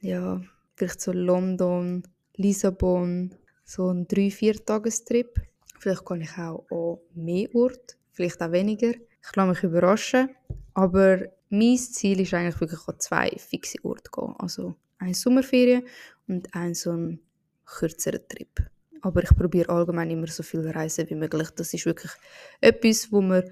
ja, 0.00 0.42
vielleicht 0.76 1.00
so 1.00 1.12
London, 1.12 2.02
Lissabon, 2.36 3.34
so 3.64 3.88
ein 3.88 4.06
3-4-Tagestrip. 4.06 5.40
Vielleicht 5.78 6.04
kann 6.04 6.20
ich 6.20 6.36
auch 6.36 6.66
an 6.70 6.98
mehr 7.14 7.48
Orte, 7.54 7.94
vielleicht 8.12 8.42
auch 8.42 8.52
weniger. 8.52 8.90
Ich 8.90 9.36
lasse 9.36 9.48
mich 9.48 9.62
überraschen. 9.62 10.28
Aber 10.74 11.22
mein 11.50 11.76
Ziel 11.76 12.20
ist 12.20 12.32
eigentlich 12.32 12.60
wirklich 12.60 12.80
an 12.86 12.98
zwei 12.98 13.30
fixe 13.36 13.78
Orte 13.84 14.10
gehen. 14.10 14.34
Also 14.38 14.74
eine 14.98 15.14
Sommerferien 15.14 15.82
und 16.28 16.54
ein 16.54 16.74
so 16.74 16.92
ein 16.92 17.20
kürzerer 17.66 18.26
Trip. 18.26 18.70
Aber 19.02 19.22
ich 19.22 19.34
probiere 19.36 19.70
allgemein 19.70 20.10
immer 20.10 20.26
so 20.26 20.42
viel 20.42 20.68
reisen 20.68 21.08
wie 21.10 21.14
möglich. 21.14 21.50
Das 21.50 21.74
ist 21.74 21.86
wirklich 21.86 22.12
etwas, 22.60 23.10
wo 23.10 23.20
mir 23.20 23.44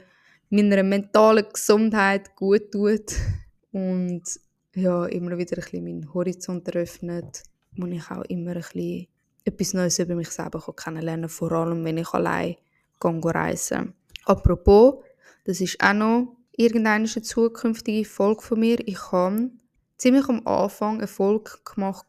meiner 0.51 0.83
mentalen 0.83 1.47
Gesundheit 1.53 2.35
gut 2.37 2.71
tut 2.73 3.15
und 3.73 4.23
ja, 4.75 5.07
immer 5.07 5.37
wieder 5.37 5.57
ein 5.57 5.63
bisschen 5.63 5.85
meinen 5.85 6.15
Horizont 6.15 6.69
eröffnet, 6.69 7.43
wo 7.77 7.87
ich 7.87 8.11
auch 8.11 8.23
immer 8.25 8.53
ein 8.53 8.57
bisschen 8.59 9.07
etwas 9.45 9.75
Neues 9.75 9.99
über 9.99 10.15
mich 10.15 10.31
selber 10.31 10.61
kennenlernen 10.75 11.23
kann, 11.23 11.31
vor 11.31 11.53
allem 11.53 11.85
wenn 11.85 11.99
ich 11.99 12.13
allein 12.13 12.57
reisen 13.03 13.95
Apropos, 14.25 15.03
das 15.45 15.61
ist 15.61 15.81
auch 15.81 15.95
noch 15.95 16.38
irgendeine 16.59 17.07
zukünftige 17.07 18.05
Folge 18.05 18.43
von 18.43 18.59
mir. 18.59 18.79
Ich 18.87 19.13
habe 19.13 19.51
ziemlich 19.97 20.29
am 20.29 20.45
Anfang 20.45 20.99
eine 20.99 21.07
Folge 21.07 21.53
gemacht, 21.65 22.07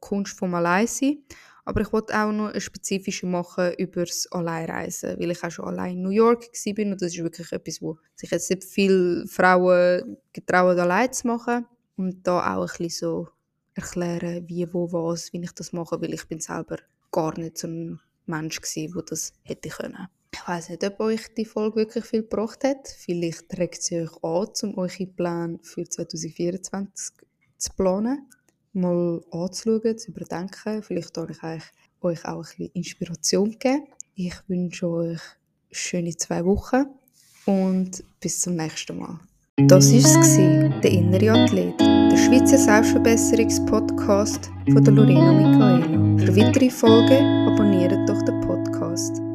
Kunst 0.00 0.38
vom 0.38 0.54
Alleinsein. 0.54 1.24
Aber 1.64 1.80
ich 1.80 1.92
wollte 1.92 2.14
auch 2.14 2.30
noch 2.30 2.50
eine 2.50 2.60
spezifische 2.60 3.26
machen 3.26 3.72
über 3.78 4.04
das 4.04 4.30
Alleinreisen, 4.30 5.18
weil 5.18 5.30
ich 5.30 5.42
auch 5.42 5.50
schon 5.50 5.66
allein 5.66 5.94
in 5.96 6.02
New 6.02 6.10
York 6.10 6.44
war 6.44 6.84
und 6.84 7.02
das 7.02 7.14
ist 7.14 7.22
wirklich 7.22 7.52
etwas, 7.52 7.82
wo 7.82 7.98
sich 8.14 8.30
jetzt 8.30 8.50
nicht 8.50 8.64
viele 8.64 9.26
Frauen 9.26 10.16
getrauen, 10.32 10.78
allein 10.78 11.12
zu 11.12 11.26
machen. 11.26 11.66
Und 11.96 12.26
da 12.26 12.56
auch 12.56 12.62
ein 12.62 12.66
bisschen 12.78 12.90
so 12.90 13.28
erklären, 13.74 14.48
wie, 14.48 14.72
wo, 14.72 14.92
was, 14.92 15.32
wie 15.32 15.42
ich 15.42 15.52
das 15.52 15.72
mache, 15.72 16.00
weil 16.00 16.14
ich 16.14 16.26
bin 16.26 16.40
selber 16.40 16.76
gar 17.10 17.38
nicht 17.38 17.58
so 17.58 17.66
ein 17.66 18.00
Mensch 18.26 18.60
war, 18.60 18.92
der 18.94 19.02
das 19.02 19.32
hätte 19.42 19.68
können. 19.70 20.08
Ich 20.32 20.46
weiß 20.46 20.70
nicht, 20.70 20.84
ob 20.84 21.00
euch 21.00 21.34
die 21.36 21.44
Folge 21.44 21.76
wirklich 21.76 22.04
viel 22.04 22.22
gebracht 22.22 22.64
hat. 22.64 22.88
Vielleicht 22.88 23.48
trägt 23.48 23.82
sie 23.82 24.02
euch 24.02 24.22
an, 24.22 24.48
um 24.62 24.78
eure 24.78 25.06
Pläne 25.06 25.58
für 25.62 25.88
2024 25.88 27.14
zu 27.58 27.72
planen 27.74 28.28
mal 28.78 29.20
anzuschauen, 29.30 29.98
zu 29.98 30.10
überdenken. 30.10 30.82
Vielleicht 30.82 31.16
euch, 31.18 31.38
euch 32.00 32.24
auch 32.24 32.36
ein 32.36 32.42
bisschen 32.42 32.70
Inspiration 32.74 33.58
geben. 33.58 33.86
Ich 34.14 34.34
wünsche 34.48 34.88
euch 34.88 35.20
schöne 35.70 36.16
zwei 36.16 36.44
Wochen 36.44 36.86
und 37.46 38.02
bis 38.20 38.40
zum 38.40 38.56
nächsten 38.56 38.98
Mal. 38.98 39.20
Das 39.56 39.92
war 39.92 40.22
es, 40.22 40.36
der 40.82 40.90
innere 40.90 41.32
Athlet, 41.32 41.78
der 41.80 42.16
Schweizer 42.16 42.58
Selbstverbesserungspodcast 42.58 44.50
von 44.72 44.84
der 44.84 44.94
Lorena 44.94 45.32
Michaela. 45.32 46.24
Für 46.24 46.36
weitere 46.36 46.70
Folgen 46.70 47.24
abonniert 47.48 48.08
doch 48.08 48.22
den 48.22 48.40
Podcast. 48.42 49.27